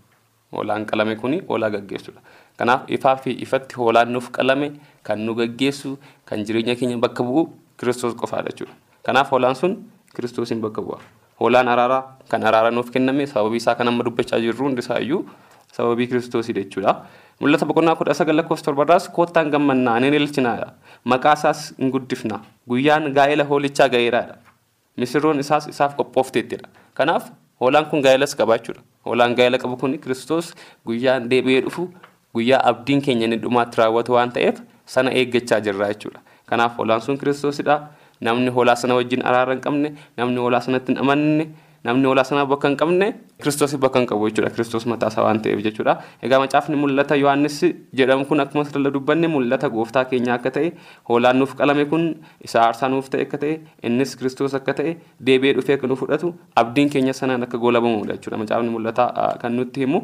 Hoolaan 0.53 0.86
qalame 0.86 1.15
kuni 1.15 1.41
hoolaa 1.49 1.69
gaggeessudha. 1.69 2.21
Kanaaf 2.57 2.88
ifaa 2.88 3.15
fi 3.23 3.31
ifatti 3.45 3.75
hoolaan 3.75 4.12
nuuf 4.13 4.29
qalame 4.31 4.71
kan 5.03 5.19
nu 5.25 5.36
gaggeessu 5.36 5.97
kan 6.25 6.43
jireenya 6.45 6.75
keenya 6.75 6.97
bakka 6.97 7.23
bu'u 7.23 7.47
kiristoos 7.79 8.15
qofaadha 8.15 8.49
jechuudha. 8.53 8.73
Kanaaf 9.03 9.31
hoolaan 9.31 9.55
sun 9.55 9.75
kiristoosiin 10.15 10.62
bakka 10.62 10.81
bu'a. 10.81 10.99
Hoolaan 11.39 11.67
araaraa 11.67 12.17
kan 12.29 12.43
araara 12.43 12.71
nuuf 12.71 12.91
kenname 12.91 13.27
sababii 13.27 13.57
isaa 13.62 13.75
kan 13.75 13.88
amma 13.88 14.03
dubbachaa 14.07 14.39
jirru 14.39 14.65
hundi 14.69 14.79
isaayyuu 14.86 15.21
sababii 15.71 16.07
kiristoosidha 16.07 16.63
jechuudha. 16.63 16.95
Mul'ata 17.39 17.65
boqonnaa 17.69 17.95
kudha 17.99 18.13
sagal 18.17 18.36
lakkoofsa 18.39 18.65
torbarraas 18.65 19.10
koottaan 19.13 19.51
gammannaa 19.53 19.99
ni 19.99 20.07
ililchinaadha. 20.07 20.73
Maqaa 21.05 21.33
isaas 21.38 21.73
hin 21.77 21.91
guddifna. 21.91 22.39
Guyyaan 22.69 23.12
gaa'ela 23.13 23.43
hoolichaa 23.51 23.89
ga'eeraadha. 23.89 24.36
Misirroon 24.97 25.39
isaas 25.39 25.67
isaaf 25.67 25.93
qophoofteettidha. 25.99 26.67
Kanaaf 26.97 27.29
hoolaan 27.62 27.86
kun 27.91 28.01
gaa'elas 28.01 28.33
qaba 28.36 28.57
Hoolaan 29.08 29.36
gaa'ela 29.36 29.58
qabu 29.63 29.78
kun 29.82 29.98
kiristoos 30.04 30.54
guyyaan 30.86 31.30
deebi'ee 31.30 31.62
dhufu 31.67 31.88
guyyaa 32.36 32.62
abdiin 32.72 33.02
keenya 33.02 33.26
inni 33.28 33.38
dhumaatti 33.43 33.78
raawwatu 33.82 34.13
waan 34.17 34.32
ta'eef 34.36 34.60
sana 34.86 35.12
eeggachaa 35.12 35.60
jirra 35.67 35.88
jechuudha. 35.93 36.20
Kanaaf 36.50 36.78
hoolaan 36.78 37.02
sun 37.02 37.17
kiristoosidha. 37.17 37.78
Namni 38.22 38.50
hoolaa 38.50 38.76
sana 38.76 38.96
wajjin 38.98 39.22
araara 39.30 39.54
hin 39.54 39.60
qabne, 39.62 39.89
namni 40.17 40.39
hoolaa 40.41 40.62
sanatti 40.65 40.91
hin 40.93 40.98
amanne, 41.02 41.43
namni 41.88 42.06
hoolaa 42.10 42.23
sana 42.30 42.43
bakka 42.52 42.67
hin 42.69 42.78
qabne 42.82 43.08
kiristoosii 43.41 43.80
bakka 43.86 44.00
hin 44.02 44.08
qabu 44.12 44.30
jechuudha. 44.30 44.50
Kiristoos 44.56 44.86
mataa 44.91 45.10
isaa 45.13 45.23
waan 45.28 45.39
ta'eef 45.45 45.62
jechuudha. 45.67 45.93
Egaa 46.28 46.39
macaafni 46.43 46.76
mul'ata. 46.84 47.15
Yohaannis 47.23 47.58
jedhamu 48.00 48.26
kun 48.30 48.39
akkuma 48.43 48.65
sirla 48.69 48.91
dubbanne 48.95 49.28
mul'ata. 49.36 49.69
Gooftaa 49.76 50.06
keenyaa 50.12 50.36
akka 50.39 50.52
ta'e 50.58 50.71
hoolaan 51.10 51.38
nuuf 51.41 51.56
qalame 51.62 51.86
kun 51.93 52.04
isa 52.50 52.62
aarsaa 52.65 52.89
nuuf 52.95 53.10
ta'e 53.13 53.21
akka 53.28 53.38
ta'e 53.43 53.54
innis 53.89 54.15
kiristoos 54.19 54.54
akka 54.60 54.73
ta'e 54.82 54.95
deebi'ee 55.30 55.54
dhufee 55.60 55.76
akka 55.80 55.88
nu 55.91 55.95
fudhatu 56.04 56.34
abdiin 56.63 56.89
keenya 56.95 57.13
sanaan 57.21 57.43
akka 57.47 57.58
goolabamudha 57.65 58.13
jechuudha. 58.17 58.38
Macaafni 58.43 58.69
mul'ata. 58.76 59.08
Kan 59.41 59.56
nutti 59.62 59.80
himu 59.86 60.02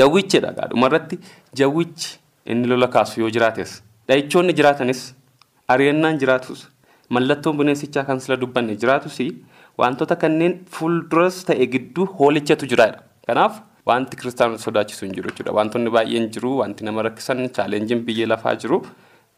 jawwichidha 0.00 0.52
dhumarratti 0.70 1.18
jawwichi 1.60 2.18
inni 2.46 2.66
lola 2.74 2.88
kaasu 2.88 3.20
yoo 3.20 3.30
jiraates 3.38 3.80
dha'ichoonni 4.08 4.52
jiraatanis. 4.60 5.02
Ari'annaan 5.72 6.18
jiraatus 6.20 6.60
mallattoon 7.14 7.56
bineensichaa 7.58 8.04
kan 8.08 8.18
sila 8.20 8.36
dubbanne 8.40 8.74
jiraatus 8.82 9.18
wantoota 9.78 10.16
kanneen 10.16 10.54
fuulduras 10.74 11.44
ta'e 11.48 11.66
gidduu 11.74 12.06
hoolichatu 12.18 12.66
jiraadha. 12.72 13.02
Kanaaf 13.26 13.60
wanti 13.86 14.16
kiristaanota 14.16 14.62
sodaachisu 14.66 15.04
hin 15.06 15.14
jiru 15.14 15.30
jechuudha. 15.30 15.52
Wantoonni 15.58 15.90
baay'een 15.90 16.28
jiru, 16.34 16.58
wanti 16.58 16.84
nama 16.84 17.02
rakkisan, 17.08 17.48
chaalenjiin 17.56 18.04
biyya 18.06 18.26
lafaa 18.32 18.54
jiru. 18.56 18.82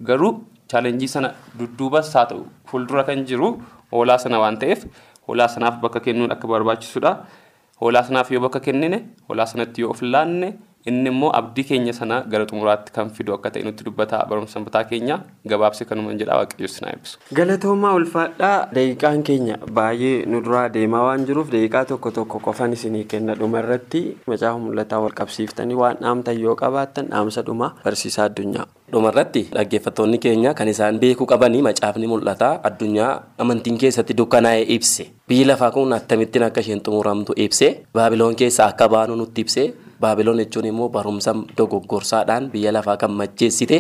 Garuu 0.03 0.33
chaalenjii 0.69 1.09
sana 1.09 1.35
dudduubas 1.59 2.13
haa 2.15 2.27
ta'u 2.27 2.47
fuuldura 2.71 3.05
kan 3.05 3.25
jiru 3.31 3.49
hoolaa 3.93 4.19
sana 4.19 4.39
waan 4.43 4.59
ta'eef 4.59 4.85
hoolaa 5.29 5.49
sanaaf 5.49 5.81
bakka 5.81 6.01
kennuun 6.01 6.33
akka 6.33 6.49
barbaachisudha. 6.49 7.13
Hoolaa 7.81 8.03
sanaaf 8.09 8.31
yoo 8.33 8.41
bakka 8.41 8.61
kennine, 8.61 8.99
hoolaa 9.29 9.47
sanatti 9.47 9.81
yoo 9.83 9.91
of 9.91 10.03
laanne, 10.03 10.55
inni 10.91 11.09
immoo 11.11 11.31
abdii 11.39 11.65
keenya 11.71 11.93
sana 11.99 12.17
gara 12.33 12.45
xumuraatti 12.51 12.93
kan 12.97 13.11
fidu 13.17 13.33
akka 13.37 13.51
ta'e 13.55 13.63
nutti 13.67 13.85
dubbata 13.87 14.21
barumsa 14.31 14.61
mataa 14.65 14.85
keenya 14.91 15.17
gabaabsee 15.53 15.85
kanuma 15.89 16.13
jedha 16.21 16.37
waaqayyo 16.41 16.69
sinaa 16.75 16.91
eebbisu. 16.95 17.19
Galatoomaa 17.39 17.95
ulfaadhaa 18.01 18.69
daqiiqaan 18.77 19.23
keenya 19.29 19.57
baay'ee 19.79 20.27
nu 20.27 20.41
duraa 20.45 20.69
deemaa 20.77 21.03
waan 21.09 21.25
jiruuf 21.31 21.49
daqiiqaa 21.55 21.85
tokko 21.93 22.11
tokko 22.21 22.39
qofan 22.47 22.73
isinii 22.77 23.05
kenna 23.15 23.35
dhuma 23.41 23.59
irratti 23.65 24.05
macaafa 24.33 24.59
mul'ataa 24.67 25.01
wal 25.07 25.15
qabsiiftanii 25.23 25.75
waan 25.83 25.97
dhaamtan 26.05 26.41
yoo 26.45 26.57
qabaattan 26.63 27.09
dhaamsa 27.15 27.43
dhuma 27.49 27.73
barsiisaa 27.85 28.25
addunyaa. 28.31 28.67
Dhumarratti 28.93 29.43
dhaggeeffattoonni 29.57 30.19
keenya 30.29 30.55
kan 30.55 30.69
isaan 30.69 30.99
beekuu 31.03 31.27
qabanii 31.27 31.63
macaafni 31.67 32.07
mul'ataa 32.13 32.55
addunyaa 32.69 33.13
amantiin 33.45 33.79
keessatti 33.85 34.15
dukkanaa'ee 34.21 34.67
ibse 34.77 35.07
biyyi 35.29 35.45
lafaa 35.49 35.71
kun 35.73 35.93
akkamittiin 35.97 36.45
akka 36.45 36.61
isheen 36.61 36.81
xumuramtu 36.85 37.33
ibse 37.45 37.69
baabiloon 37.97 38.35
keessa 38.37 38.67
akka 38.71 38.89
baanu 38.93 39.17
nutti 39.17 39.41
ibse 39.45 39.63
baabiloon 40.03 40.39
jechuun 40.43 40.67
immoo 40.71 40.89
barumsa 40.93 41.33
dogoggorsaadhaan 41.59 42.51
biyya 42.53 42.73
lafaa 42.77 42.97
kan 43.03 43.11
macheessite 43.21 43.79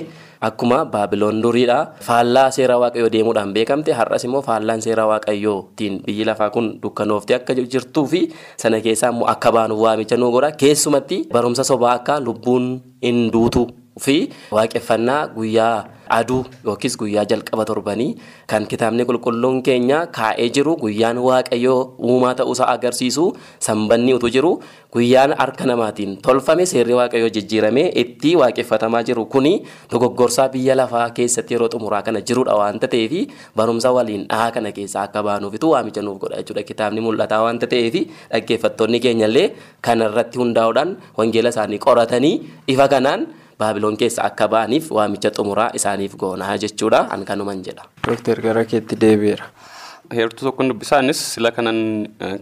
akkuma 0.48 0.78
baabiloon 0.94 1.42
duriidha 1.44 1.78
faallaa 2.07 2.48
seera 2.57 2.78
waaqayyoo 2.83 3.12
deemuudhaan 3.16 3.52
beekamte 3.57 3.92
har'as 3.98 4.24
immoo 4.24 4.42
faallaan 4.48 4.80
seera 4.87 5.04
waaqayyootiin 5.12 6.00
biyyi 6.07 6.24
lafaa 6.30 6.50
kun 6.57 6.66
dukkanooftee 6.83 7.37
akka 7.37 7.54
jirtuu 7.54 8.07
fi 8.12 8.20
sana 8.57 8.80
keessaa 8.80 9.12
immoo 9.12 9.28
akka 9.35 9.52
baanu 9.52 9.76
waamicha 9.85 10.16
nu 10.16 10.30
godha 10.37 10.52
keessumatti 10.64 11.24
barumsa 11.33 11.64
sobaa 11.72 11.92
akka 12.00 12.20
lubbuun 12.26 12.80
hin 13.04 13.26
duutu. 13.33 13.68
fi 14.04 14.14
waaqeffannaa 14.54 15.26
guyyaa 15.35 15.85
aduu 16.18 16.40
yookiis 16.66 16.96
guyyaa 17.03 17.24
jalqaba 17.33 17.64
torbanii 17.70 18.09
kan 18.53 18.66
kitaabni 18.72 19.05
qulqulluun 19.11 19.59
keenya 19.68 19.98
kaa'ee 20.18 20.48
jiru 20.57 20.72
guyyaan 20.85 21.18
waaqayyoo 21.29 21.79
uumaa 22.11 22.35
ta'uusaa 22.40 22.68
agarsiisu 22.74 23.24
sanbanni 23.66 24.14
utuu 24.18 24.31
jiru 24.37 24.53
guyyaan 24.96 25.33
harka 25.40 25.64
namaatiin 25.70 26.12
tolfame 26.27 26.64
seerri 26.72 26.94
waaqayyoo 27.00 27.31
jijjiiramee 27.37 27.87
itti 28.03 28.31
waaqeffatamaa 28.42 29.03
jiru 29.11 29.24
kuni 29.35 29.55
dogoggorsaa 29.92 30.48
biyya 30.55 30.77
lafaa 30.81 31.07
keessatti 31.18 31.55
yeroo 31.57 31.70
xumuraa 31.74 32.03
kana 32.09 32.20
jirudha 32.31 32.55
waanta 32.62 32.87
ta'eef 32.94 33.14
barumsa 33.61 33.92
waliin 33.98 34.24
dhahaa 34.33 34.50
kana 34.59 34.72
keessaa 34.79 35.05
akka 35.09 35.22
baanuufitu 35.29 35.70
waamicha 35.74 36.03
nuuf 36.09 36.18
godha 36.24 36.38
jechuudha 36.42 36.62
kitaabni 36.72 37.00
mul'ataa 37.07 37.42
waanta 37.46 37.66
ta'eef 37.74 37.94
dhaggeeffattoonni 38.33 38.98
keenyallee 39.07 39.46
kanarratti 39.88 40.38
hundaa'uudhaan 40.44 40.90
wangeela 41.18 41.50
isaanii 41.57 41.79
qoratanii 41.87 42.35
ifa 42.74 42.88
kanaan. 42.94 43.22
Baabiloon 43.59 43.97
keessa 43.97 44.23
akka 44.29 44.49
ba'aniif 44.49 44.90
waamicha 44.90 45.31
xumuraa 45.37 45.71
isaaniif 45.75 46.17
goonaa 46.17 46.57
jechuudha 46.59 47.07
an 47.11 47.25
kanuman 47.25 47.62
jedha. 47.64 47.85
Dooktar 48.07 48.40
gara 48.40 48.64
keetti 48.64 48.97
deebi'eera. 48.97 49.47
Heertuu 50.14 50.45
tokko 50.47 50.64
dubbisaanis 50.69 51.17
sila 51.35 51.51
kanan 51.51 51.79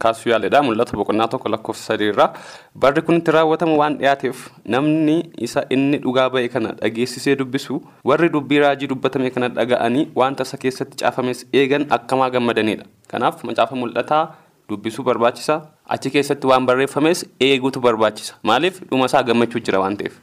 kaasuu 0.02 0.30
yaaledha. 0.32 0.62
Mul'ata 0.66 0.96
boqonnaa 0.98 1.28
tokko 1.30 1.48
lakkoofsa 1.48 1.84
sadiirraa. 1.92 2.32
Barri 2.74 3.02
kun 3.06 3.16
itti 3.20 3.30
raawwatamu 3.36 3.76
waan 3.78 3.98
dhiyaateef 4.00 4.40
namni 4.74 5.30
isa 5.38 5.62
inni 5.70 5.98
dhugaa 6.02 6.28
ba'e 6.30 6.48
kana 6.48 6.72
dhageessisee 6.80 7.36
dubbisu 7.38 7.78
warri 8.04 8.28
dubbii 8.34 8.58
raajii 8.64 8.88
dubbatame 8.94 9.30
kana 9.30 9.48
dhaga'anii 9.48 10.08
wanta 10.14 10.42
isa 10.48 10.56
keessatti 10.64 10.96
caafames 11.04 11.46
eegan 11.52 11.86
akkamaa 11.98 12.30
gammadanidha. 12.30 12.84
Kanaaf 13.08 13.44
macaafa 13.44 13.76
mul'ataa 13.84 14.24
dubbisuu 14.68 15.04
barbaachisa. 15.04 15.60
Achi 15.88 16.10
keessatti 16.10 16.46
waan 16.46 16.66
barreeffames 16.66 17.24
eeguutu 17.40 17.80
barbaachisa. 17.80 18.34
Maaliif 18.42 18.82
dhuma 18.90 19.06
isaa 19.06 19.22
gammachuu 19.22 19.60
jira 19.62 19.78
waan 19.86 19.96
ta'eef. 19.96 20.18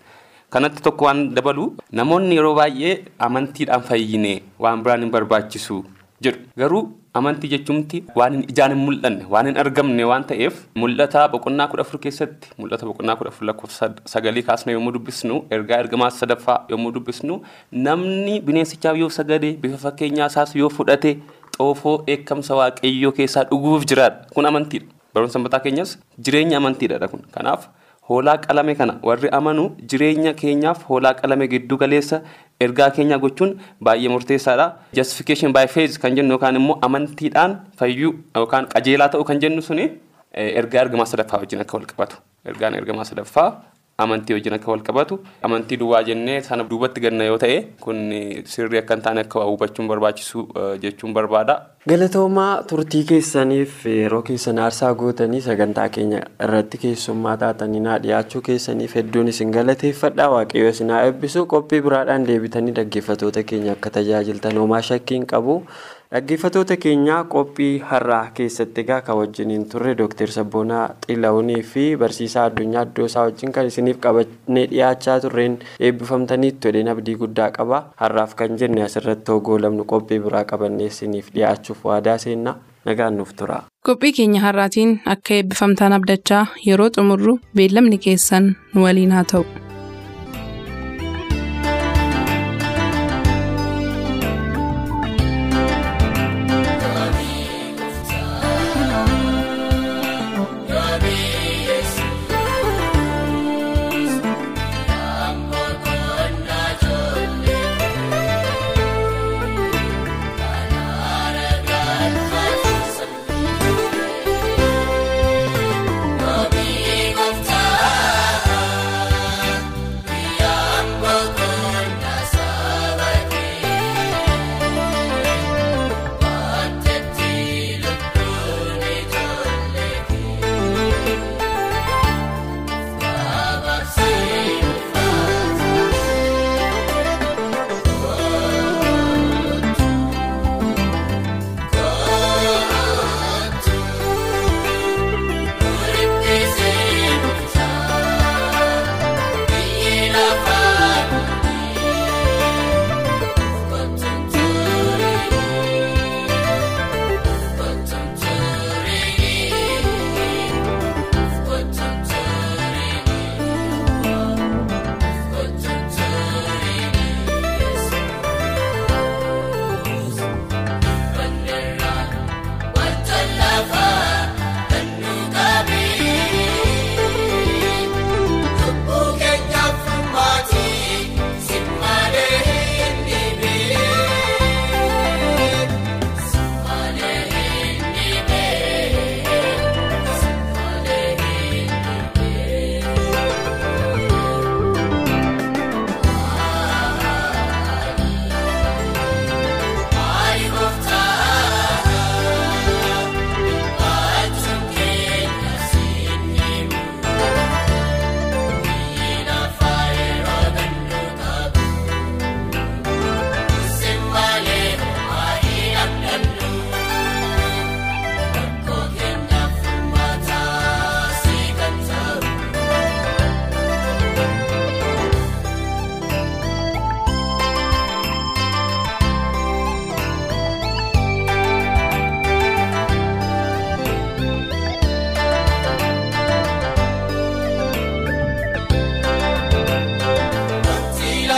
Kanatti 0.53 0.81
tokko 0.85 1.05
waan 1.05 1.19
dabalu 1.37 1.65
namoonni 1.99 2.35
yeroo 2.39 2.55
baay'ee 2.59 2.93
amantiidhaan 3.27 3.83
fayyine 3.89 4.31
waan 4.65 4.81
biraan 4.85 5.01
hin 5.05 5.11
barbaachisu 5.15 5.77
jedhu. 6.25 6.39
Garuu 6.61 6.81
amantii 7.19 7.49
jechuumti 7.53 8.01
waan 8.19 8.39
ijaan 8.53 8.73
hin 8.75 8.81
mul'anne 8.87 9.25
waan 9.35 9.45
hin 9.49 9.57
argamne 9.63 10.03
waan 10.11 10.23
ta'eef 10.31 10.57
mul'ata 10.83 11.27
boqonnaa 11.35 11.67
kudha 11.73 11.81
afur 11.87 11.99
keessatti 12.05 12.49
mul'ata 12.63 12.85
boqonnaa 12.89 13.15
kudha 13.21 13.29
afur 13.35 13.45
lakkoofsa 13.51 13.89
sagalii 14.13 14.43
kaasne 14.49 14.73
yommuu 14.77 14.91
dubbisnu 14.97 15.39
ergaa 15.57 15.79
ergamaa 15.85 16.09
sadaffaa 16.19 16.59
yommuu 16.73 16.91
dubbisnu 16.97 17.39
namni 17.87 18.39
bineensichaaf 18.51 18.97
yoo 19.05 19.09
sagade 19.21 19.49
bifa 19.63 19.77
fakkeenyaa 19.87 20.27
isaas 20.33 20.55
yoo 20.61 20.69
fudhate 20.77 21.11
xoofoo 21.57 21.97
dheekkamsa 22.07 22.55
waaqayyoo 22.61 23.11
keessaa 23.19 23.43
dhuguuf 23.51 23.85
jiraadha. 23.91 24.25
Kun 24.35 24.45
amantiidha. 24.49 24.87
Barumsa 25.13 25.39
mataa 25.45 25.59
keenyas 25.65 25.97
jireenya 26.25 26.57
amantiidha 26.57 27.07
kun. 27.13 27.21
Kanaaf 27.37 27.67
hoolaa 28.09 28.37
qalame 28.45 28.73
kana 28.81 28.93
warri 29.09 29.29
amanu 29.39 29.63
jireenya 29.93 30.33
keenyaaf 30.41 30.83
hoolaa 30.89 31.13
qalame 31.21 31.47
giddu 31.53 31.77
galeessa 31.83 32.21
ergaa 32.65 32.89
keenya 32.97 33.17
gochuun 33.23 33.51
baay'ee 33.87 34.09
murteessaadha. 34.15 34.65
Justification 34.99 35.53
by 35.57 35.65
faith 35.75 35.97
kan 36.03 36.15
jennu 36.17 36.31
yookaan 36.35 36.55
immoo 36.61 36.77
amantiidhaan 36.87 37.51
fayyuu 37.79 38.13
yookaan 38.35 38.65
qajeelaa 38.75 39.09
ta'uu 39.15 39.23
kan 39.31 39.39
jennu 39.43 39.61
suni 39.69 39.85
ergaa 40.61 40.81
ergamaa 40.85 41.05
sadaffaa 41.13 41.39
wajjin 41.43 41.61
akka 41.65 41.77
wal 41.77 41.85
qabatu. 41.91 42.15
Ergaan 42.51 42.75
ergamaa 42.81 43.05
sadaffaa 43.11 43.49
amantii 44.05 44.33
wajjin 44.37 44.53
akka 44.57 44.71
wal 44.71 44.81
qabatu 44.89 45.19
amantii 45.49 45.77
duwwaa 45.81 46.03
jennee 46.09 46.37
sana 46.47 46.63
duubatti 46.69 47.01
ganna 47.05 47.23
yoo 47.29 47.37
ta'e 47.43 47.57
kun 47.85 47.99
sirrii 48.53 48.79
akka 48.83 48.95
hin 48.95 49.03
taane 49.07 49.21
akka 49.25 49.43
hubachuun 49.49 49.87
barbaachisu 49.91 50.45
jechuun 50.85 51.13
barbaada. 51.19 51.55
Galatoomaa 51.89 52.63
turtii 52.69 53.03
keessaniif 53.11 53.85
yeroo 53.91 54.21
keessan 54.29 54.59
aarsaa 54.63 54.93
gootanii 55.03 55.41
sagantaa 55.45 55.87
keenya 55.97 56.19
irratti 56.47 56.77
keessummaa 56.85 57.35
taatanii 57.43 57.79
naa 57.85 57.97
dhiyaachuu 58.05 58.41
keessaniif 58.49 58.95
hedduun 58.99 59.27
isin 59.33 59.51
galateeffadha 59.57 60.29
waaqayyo 60.35 60.69
isin 60.75 60.89
haa 60.95 61.03
eebbisu 61.11 61.45
qophii 61.53 61.81
biraadhaan 61.87 62.27
deebitanii 62.31 62.71
dhaggeeffatoota 62.81 63.43
keenya 63.53 63.71
akka 63.77 63.89
tajaajiltan 63.99 64.57
homaa 64.63 64.81
shakkiin 64.91 65.25
qabu. 65.33 65.63
Dhaggeeffatoota 66.13 66.75
keenya 66.83 67.15
qophii 67.33 67.79
har'aa 67.89 68.31
keessatti 68.37 68.81
egaa 68.81 69.01
kan 69.09 69.17
wajjiniin 69.19 69.65
turre 69.73 69.91
Dr. 69.99 70.31
Sabboonaa 70.35 70.87
Xilahuunii 71.05 71.61
fi 71.73 71.83
barsiisaa 72.03 72.45
addunyaa 72.49 72.81
Addoosaa 72.87 73.25
wajjin 73.27 73.51
kan 73.57 73.67
isiniif 73.69 73.99
qabannee 74.05 74.63
dhiyaachaa 74.71 75.19
turreen 75.25 75.59
eebbifamtaniitti 75.89 76.67
jedheen 76.71 76.89
abdii 76.95 77.15
guddaa 77.21 77.51
qaba. 77.59 77.83
Har'aaf 78.01 78.33
kan 78.41 78.57
jenne 78.63 78.83
asirratti 78.87 79.31
hogoo 79.37 79.59
lamnu 79.61 79.85
qophii 79.93 80.19
biraa 80.25 80.43
qabannee 80.55 80.89
isiniif 80.95 81.29
dhiyaachuuf 81.37 81.85
waadaa 81.91 82.17
seenna 82.25 82.55
nagaan 82.85 83.17
nuuf 83.21 83.33
tura. 83.37 83.61
Qophii 83.85 84.13
keenya 84.21 84.41
har'aatiin 84.49 84.99
akka 85.15 85.37
eebbifamtaan 85.41 85.93
abdachaa 86.01 86.45
yeroo 86.67 86.89
xumurru 86.97 87.39
beellamni 87.55 87.97
keessan 88.07 88.55
nu 88.73 88.83
waliin 88.89 89.11
haa 89.19 89.23
ta'u. 89.33 89.45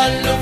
Hello. 0.01 0.40